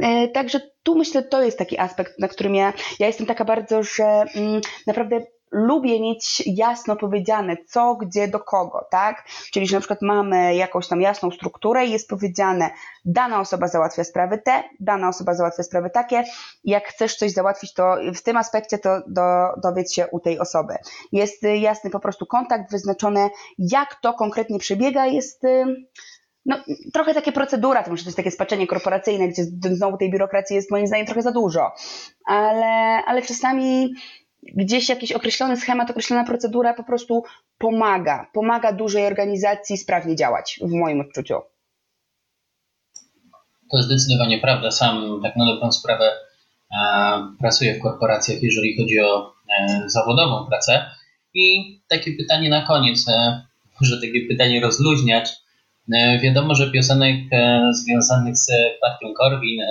E, 0.02 0.28
także 0.28 0.62
tu 0.84 0.96
myślę, 0.96 1.24
to 1.24 1.44
jest 1.44 1.58
taki 1.58 1.80
aspekt, 1.80 2.20
na 2.20 2.28
którym 2.28 2.56
ja, 2.56 2.74
ja 3.00 3.08
jestem 3.08 3.26
taka 3.26 3.46
bardzo, 3.46 3.84
że 3.84 4.04
mm, 4.36 4.62
naprawdę 4.88 5.22
lubię 5.52 6.02
mieć 6.02 6.44
jasno 6.46 6.96
powiedziane, 6.96 7.58
co, 7.68 7.96
gdzie, 7.96 8.28
do 8.28 8.40
kogo, 8.40 8.88
tak? 8.92 9.26
Czyli, 9.52 9.68
że 9.68 9.76
na 9.76 9.80
przykład 9.80 10.02
mamy 10.02 10.56
jakąś 10.56 10.88
tam 10.88 11.02
jasną 11.02 11.32
strukturę 11.32 11.86
i 11.86 11.92
jest 11.92 12.10
powiedziane, 12.10 12.70
dana 13.06 13.40
osoba 13.40 13.68
załatwia 13.68 14.04
sprawy 14.04 14.38
te, 14.38 14.64
dana 14.80 15.10
osoba 15.10 15.34
załatwia 15.34 15.64
sprawy 15.64 15.90
takie. 15.90 16.24
Jak 16.64 16.88
chcesz 16.88 17.16
coś 17.16 17.32
załatwić, 17.32 17.74
to 17.74 17.96
w 18.16 18.22
tym 18.22 18.38
aspekcie 18.38 18.78
to 18.78 19.02
do, 19.08 19.22
dowiedz 19.64 19.94
się 19.94 20.08
u 20.08 20.20
tej 20.20 20.40
osoby. 20.40 20.74
Jest 21.12 21.44
jasny 21.44 21.90
po 21.90 22.00
prostu 22.00 22.26
kontakt, 22.26 22.72
wyznaczone, 22.72 23.30
jak 23.58 23.96
to 24.02 24.14
konkretnie 24.14 24.60
przebiega, 24.60 25.06
jest 25.06 25.44
no, 26.46 26.58
trochę 26.94 27.14
takie 27.14 27.32
procedura, 27.32 27.84
to 27.84 27.92
może 27.92 28.04
jest 28.06 28.18
takie 28.18 28.32
spaczenie 28.32 28.68
korporacyjne, 28.68 29.28
gdzie 29.28 29.44
znowu 29.76 29.98
tej 29.98 30.12
biurokracji 30.12 30.56
jest 30.56 30.72
moim 30.72 30.88
zdaniem 30.88 31.06
trochę 31.06 31.22
za 31.22 31.32
dużo, 31.32 31.72
ale, 32.26 33.04
ale 33.06 33.22
czasami 33.22 33.94
gdzieś 34.44 34.90
jakiś 34.90 35.12
określony 35.12 35.58
schemat, 35.58 35.90
określona 35.90 36.26
procedura 36.26 36.74
po 36.74 36.84
prostu 36.84 37.24
pomaga, 37.58 38.30
pomaga 38.34 38.74
dużej 38.74 39.06
organizacji 39.06 39.78
sprawnie 39.78 40.16
działać, 40.16 40.60
w 40.62 40.72
moim 40.72 41.02
odczuciu. 41.02 41.36
To 43.72 43.84
zdecydowanie 43.84 44.40
prawda. 44.40 44.72
Sam 44.72 45.20
tak 45.24 45.36
na 45.36 45.46
dobrą 45.46 45.72
sprawę 45.72 46.12
e, 46.72 46.78
pracuję 47.40 47.76
w 47.76 47.82
korporacjach, 47.82 48.44
jeżeli 48.44 48.78
chodzi 48.78 49.00
o 49.00 49.34
e, 49.60 49.84
zawodową 49.86 50.46
pracę. 50.48 50.86
I 51.34 51.80
takie 51.88 52.12
pytanie 52.12 52.50
na 52.50 52.68
koniec, 52.68 53.08
e, 53.08 53.42
może 53.82 54.02
takie 54.02 54.28
pytanie 54.28 54.62
rozluźniać. 54.62 55.30
Wiadomo, 56.22 56.56
że 56.56 56.72
piosenek 56.72 57.16
związanych 57.72 58.38
z 58.38 58.52
partią 58.82 59.14
Korwin, 59.14 59.62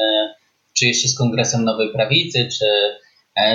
czy 0.79 0.87
jeszcze 0.87 1.09
z 1.09 1.19
Kongresem 1.19 1.65
Nowej 1.65 1.93
Prawicy, 1.93 2.49
czy 2.59 2.65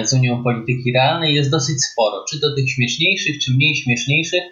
z 0.04 0.14
Unią 0.14 0.44
Polityki 0.44 0.94
Realnej 0.94 1.36
jest 1.36 1.52
dosyć 1.52 1.86
sporo. 1.86 2.26
Czy 2.30 2.40
to 2.40 2.56
tych 2.56 2.70
śmieszniejszych, 2.70 3.40
czy 3.40 3.52
mniej 3.52 3.76
śmieszniejszych. 3.76 4.44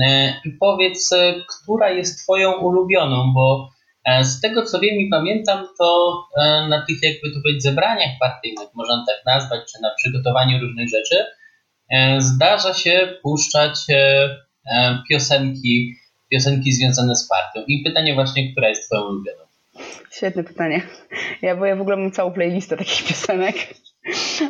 E, 0.00 0.34
I 0.44 0.50
powiedz, 0.60 1.12
e, 1.12 1.34
która 1.48 1.90
jest 1.90 2.22
Twoją 2.22 2.52
ulubioną, 2.52 3.32
bo 3.34 3.70
z 4.22 4.40
tego 4.40 4.62
co 4.62 4.80
wiem 4.80 4.94
i 4.94 5.08
pamiętam, 5.10 5.66
to 5.78 6.18
na 6.68 6.86
tych 6.86 7.02
jakby 7.02 7.30
to 7.34 7.40
powiedzieć 7.42 7.62
zebraniach 7.62 8.10
partyjnych, 8.20 8.68
można 8.74 9.04
tak 9.08 9.16
nazwać, 9.26 9.60
czy 9.72 9.82
na 9.82 9.90
przygotowaniu 9.94 10.60
różnych 10.60 10.88
rzeczy, 10.88 11.24
zdarza 12.18 12.74
się 12.74 13.14
puszczać 13.22 13.78
piosenki, 15.08 15.94
piosenki 16.32 16.72
związane 16.72 17.16
z 17.16 17.28
partią. 17.28 17.64
I 17.68 17.82
pytanie 17.82 18.14
właśnie, 18.14 18.52
która 18.52 18.68
jest 18.68 18.86
Twoją 18.86 19.02
ulubioną? 19.02 19.42
Świetne 20.12 20.44
pytanie. 20.44 20.82
Ja, 21.42 21.56
bo 21.56 21.66
ja 21.66 21.76
w 21.76 21.80
ogóle 21.80 21.96
mam 21.96 22.12
całą 22.12 22.32
playlistę 22.32 22.76
takich 22.76 23.08
piosenek. 23.08 23.54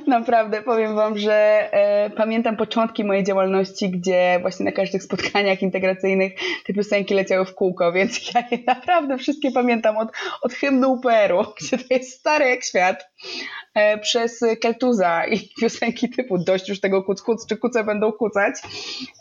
Naprawdę, 0.07 0.63
powiem 0.63 0.95
Wam, 0.95 1.19
że 1.19 1.69
e, 1.73 2.11
pamiętam 2.11 2.57
początki 2.57 3.05
mojej 3.05 3.25
działalności, 3.25 3.91
gdzie 3.91 4.39
właśnie 4.41 4.65
na 4.65 4.73
każdych 4.73 5.03
spotkaniach 5.03 5.63
integracyjnych 5.63 6.33
te 6.67 6.73
piosenki 6.73 7.15
leciały 7.15 7.45
w 7.45 7.55
kółko, 7.55 7.93
więc 7.93 8.21
ja 8.35 8.45
je 8.51 8.59
naprawdę 8.67 9.19
wszystkie 9.19 9.51
pamiętam 9.51 9.97
od, 9.97 10.09
od 10.43 10.53
hymnu 10.53 10.93
UPR-u, 10.93 11.45
gdzie 11.61 11.79
to 11.79 11.95
jest 11.95 12.19
stary 12.19 12.49
jak 12.49 12.65
świat, 12.65 13.05
przez 14.03 14.41
Keltuza 14.61 15.27
i 15.27 15.49
piosenki 15.61 16.11
typu 16.11 16.39
dość 16.39 16.69
już 16.69 16.81
tego 16.81 17.03
kuc, 17.03 17.23
kuc 17.23 17.47
czy 17.47 17.57
kuce 17.57 17.85
będą 17.85 18.13
kucać, 18.13 18.55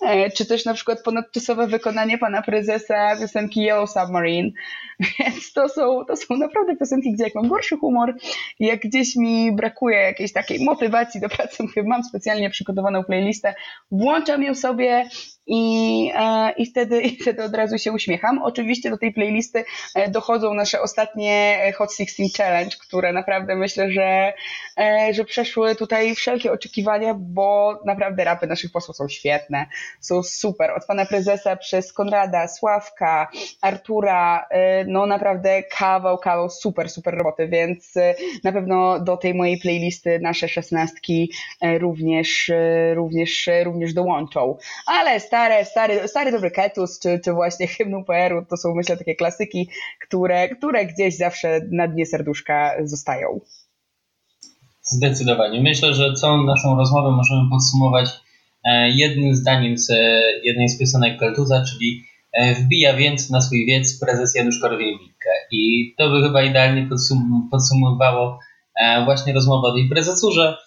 e, 0.02 0.32
czy 0.32 0.46
też 0.46 0.66
na 0.66 0.74
przykład 0.74 1.04
ponadczasowe 1.04 1.68
wykonanie 1.68 2.18
pana 2.18 2.42
prezesa 2.42 3.16
piosenki 3.20 3.62
Yellow 3.62 3.90
Submarine, 3.92 4.52
więc 5.20 5.54
to 5.54 5.70
są, 5.70 6.06
to 6.06 6.16
są 6.16 6.38
naprawdę 6.38 6.76
piosenki, 6.76 7.14
gdzie 7.14 7.24
jak 7.24 7.36
mam 7.36 7.48
gorszy 7.48 7.78
humor, 7.78 8.16
jak 8.60 8.80
gdzieś 8.80 9.16
mi 9.16 9.52
brakuje 9.52 9.98
jakiejś 9.98 10.34
takiej 10.34 10.66
motywacji 10.66 11.22
do 11.22 11.30
pracy, 11.30 11.64
mówię, 11.64 11.84
mam 11.84 12.04
specjalnie 12.04 12.50
przygotowaną 12.50 13.04
playlistę, 13.04 13.56
włączam 13.92 14.44
ją 14.44 14.56
sobie 14.56 15.10
i, 15.50 16.12
e, 16.16 16.52
i, 16.52 16.66
wtedy, 16.66 17.02
i 17.08 17.18
wtedy 17.18 17.44
od 17.44 17.56
razu 17.56 17.78
się 17.78 17.92
uśmiecham. 17.92 18.44
Oczywiście 18.44 18.90
do 18.90 18.98
tej 18.98 19.14
playlisty 19.14 19.64
e, 19.96 20.12
dochodzą 20.12 20.54
nasze 20.54 20.82
ostatnie 20.82 21.60
Hot 21.78 21.94
16 21.94 22.24
Challenge, 22.38 22.76
które 22.82 23.14
naprawdę 23.14 23.56
myślę, 23.56 23.92
że, 23.92 24.34
e, 24.78 25.14
że 25.14 25.26
przeszły 25.26 25.76
tutaj 25.76 26.16
wszelkie 26.16 26.52
oczekiwania, 26.52 27.14
bo 27.20 27.80
naprawdę 27.86 28.24
rapy 28.24 28.48
naszych 28.48 28.72
posłów 28.72 28.98
są 28.98 29.08
świetne, 29.08 29.66
są 30.00 30.24
super. 30.24 30.72
Od 30.72 30.86
pana 30.86 31.06
prezesa 31.06 31.56
przez 31.56 31.94
Konrada, 31.94 32.48
Sławka, 32.48 33.28
Artura, 33.62 34.48
e, 34.50 34.86
no 34.86 35.06
naprawdę 35.06 35.64
kawał, 35.64 36.18
kawał 36.18 36.50
super, 36.50 36.90
super 36.90 37.18
roboty, 37.18 37.48
więc 37.48 37.98
e, 37.98 38.16
na 38.44 38.52
pewno 38.52 39.00
do 39.00 39.18
tej 39.18 39.34
mojej 39.34 39.58
playlisty 39.58 40.20
nasze 40.20 40.48
szesnastki 40.48 41.32
e, 41.62 41.78
również, 41.78 42.50
e, 42.50 42.94
również, 42.94 43.48
e, 43.48 43.64
również 43.64 43.94
dołączą. 43.94 44.58
Ale 44.86 45.20
stare, 45.40 45.66
stary, 45.66 46.08
stary 46.08 46.32
dobry 46.32 46.52
Ketus, 46.52 47.00
czy, 47.00 47.20
czy 47.24 47.34
właśnie 47.34 47.68
hymn 47.78 47.94
UPR-u, 47.94 48.46
to 48.50 48.58
są 48.58 48.76
myślę 48.76 48.98
takie 48.98 49.16
klasyki, 49.16 49.70
które, 50.06 50.50
które 50.50 50.86
gdzieś 50.86 51.18
zawsze 51.18 51.62
na 51.72 51.88
dnie 51.88 52.06
serduszka 52.06 52.72
zostają. 52.84 53.40
Zdecydowanie. 54.82 55.62
Myślę, 55.62 55.94
że 55.94 56.14
całą 56.14 56.44
naszą 56.44 56.76
rozmowę 56.76 57.12
możemy 57.12 57.50
podsumować 57.50 58.10
e, 58.64 58.90
jednym 58.90 59.36
zdaniem 59.36 59.78
z 59.78 59.90
e, 59.90 60.22
jednej 60.44 60.70
z 60.70 60.80
piosenek 60.80 61.20
Keltuza, 61.20 61.64
czyli 61.66 62.04
e, 62.34 62.56
wbija 62.56 62.94
więc 62.94 63.30
na 63.30 63.42
swój 63.42 63.66
wiec 63.66 64.00
prezes 64.00 64.36
Janusz 64.36 64.62
Korwin-Mikke. 64.62 65.34
I 65.52 65.94
to 65.98 66.10
by 66.10 66.22
chyba 66.22 66.44
idealnie 66.44 66.88
podsum 66.90 67.48
podsumowało 67.52 68.40
właśnie 69.06 69.34
rozmowę 69.34 69.68
o 69.68 69.74
tej 69.74 69.90
prezesurze, 69.90 70.58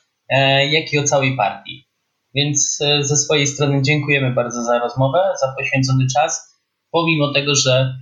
jak 0.70 0.92
i 0.92 0.98
o 0.98 1.02
całej 1.02 1.36
partii. 1.36 1.91
Więc 2.34 2.78
ze 3.00 3.16
swojej 3.16 3.46
strony 3.46 3.82
dziękujemy 3.82 4.30
bardzo 4.30 4.62
za 4.62 4.78
rozmowę, 4.78 5.18
za 5.40 5.54
poświęcony 5.58 6.06
czas, 6.14 6.60
pomimo 6.90 7.32
tego, 7.32 7.54
że 7.54 7.94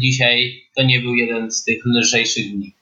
dzisiaj 0.00 0.52
to 0.76 0.82
nie 0.82 1.00
był 1.00 1.14
jeden 1.14 1.50
z 1.50 1.64
tych 1.64 1.78
lżejszych 1.84 2.52
dni. 2.52 2.74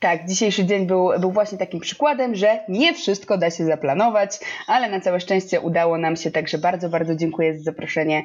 Tak, 0.00 0.28
dzisiejszy 0.28 0.66
dzień 0.66 0.86
był, 0.86 1.10
był 1.20 1.32
właśnie 1.32 1.58
takim 1.58 1.80
przykładem, 1.80 2.34
że 2.34 2.58
nie 2.68 2.94
wszystko 2.94 3.38
da 3.38 3.50
się 3.50 3.64
zaplanować, 3.64 4.30
ale 4.66 4.90
na 4.90 5.00
całe 5.00 5.20
szczęście 5.20 5.60
udało 5.60 5.98
nam 5.98 6.16
się, 6.16 6.30
także 6.30 6.58
bardzo, 6.58 6.88
bardzo 6.88 7.16
dziękuję 7.16 7.58
za 7.58 7.62
zaproszenie. 7.62 8.24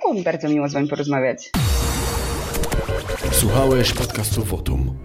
Było 0.00 0.14
mi 0.14 0.22
bardzo 0.22 0.48
miło 0.48 0.68
z 0.68 0.72
Wami 0.72 0.88
porozmawiać. 0.88 1.50
Słuchałeś 3.32 3.92
podcastu 3.92 4.44
Wotum. 4.44 4.98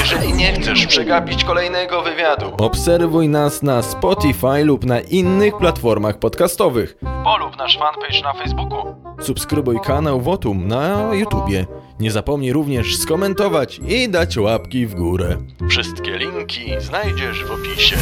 Jeżeli 0.00 0.32
nie 0.32 0.52
chcesz 0.52 0.86
przegapić 0.86 1.44
kolejnego 1.44 2.02
wywiadu, 2.02 2.52
obserwuj 2.58 3.28
nas 3.28 3.62
na 3.62 3.82
Spotify 3.82 4.64
lub 4.64 4.84
na 4.84 5.00
innych 5.00 5.56
platformach 5.56 6.18
podcastowych. 6.18 6.96
Polub 7.24 7.56
nasz 7.58 7.78
fanpage 7.78 8.22
na 8.22 8.32
Facebooku. 8.32 8.94
Subskrybuj 9.20 9.80
kanał 9.80 10.20
Wotum 10.20 10.68
na 10.68 11.14
YouTubie. 11.14 11.66
Nie 12.00 12.10
zapomnij 12.10 12.52
również 12.52 12.96
skomentować 12.96 13.80
i 13.88 14.08
dać 14.08 14.38
łapki 14.38 14.86
w 14.86 14.94
górę. 14.94 15.36
Wszystkie 15.68 16.18
linki 16.18 16.80
znajdziesz 16.80 17.44
w 17.44 17.50
opisie. 17.50 17.96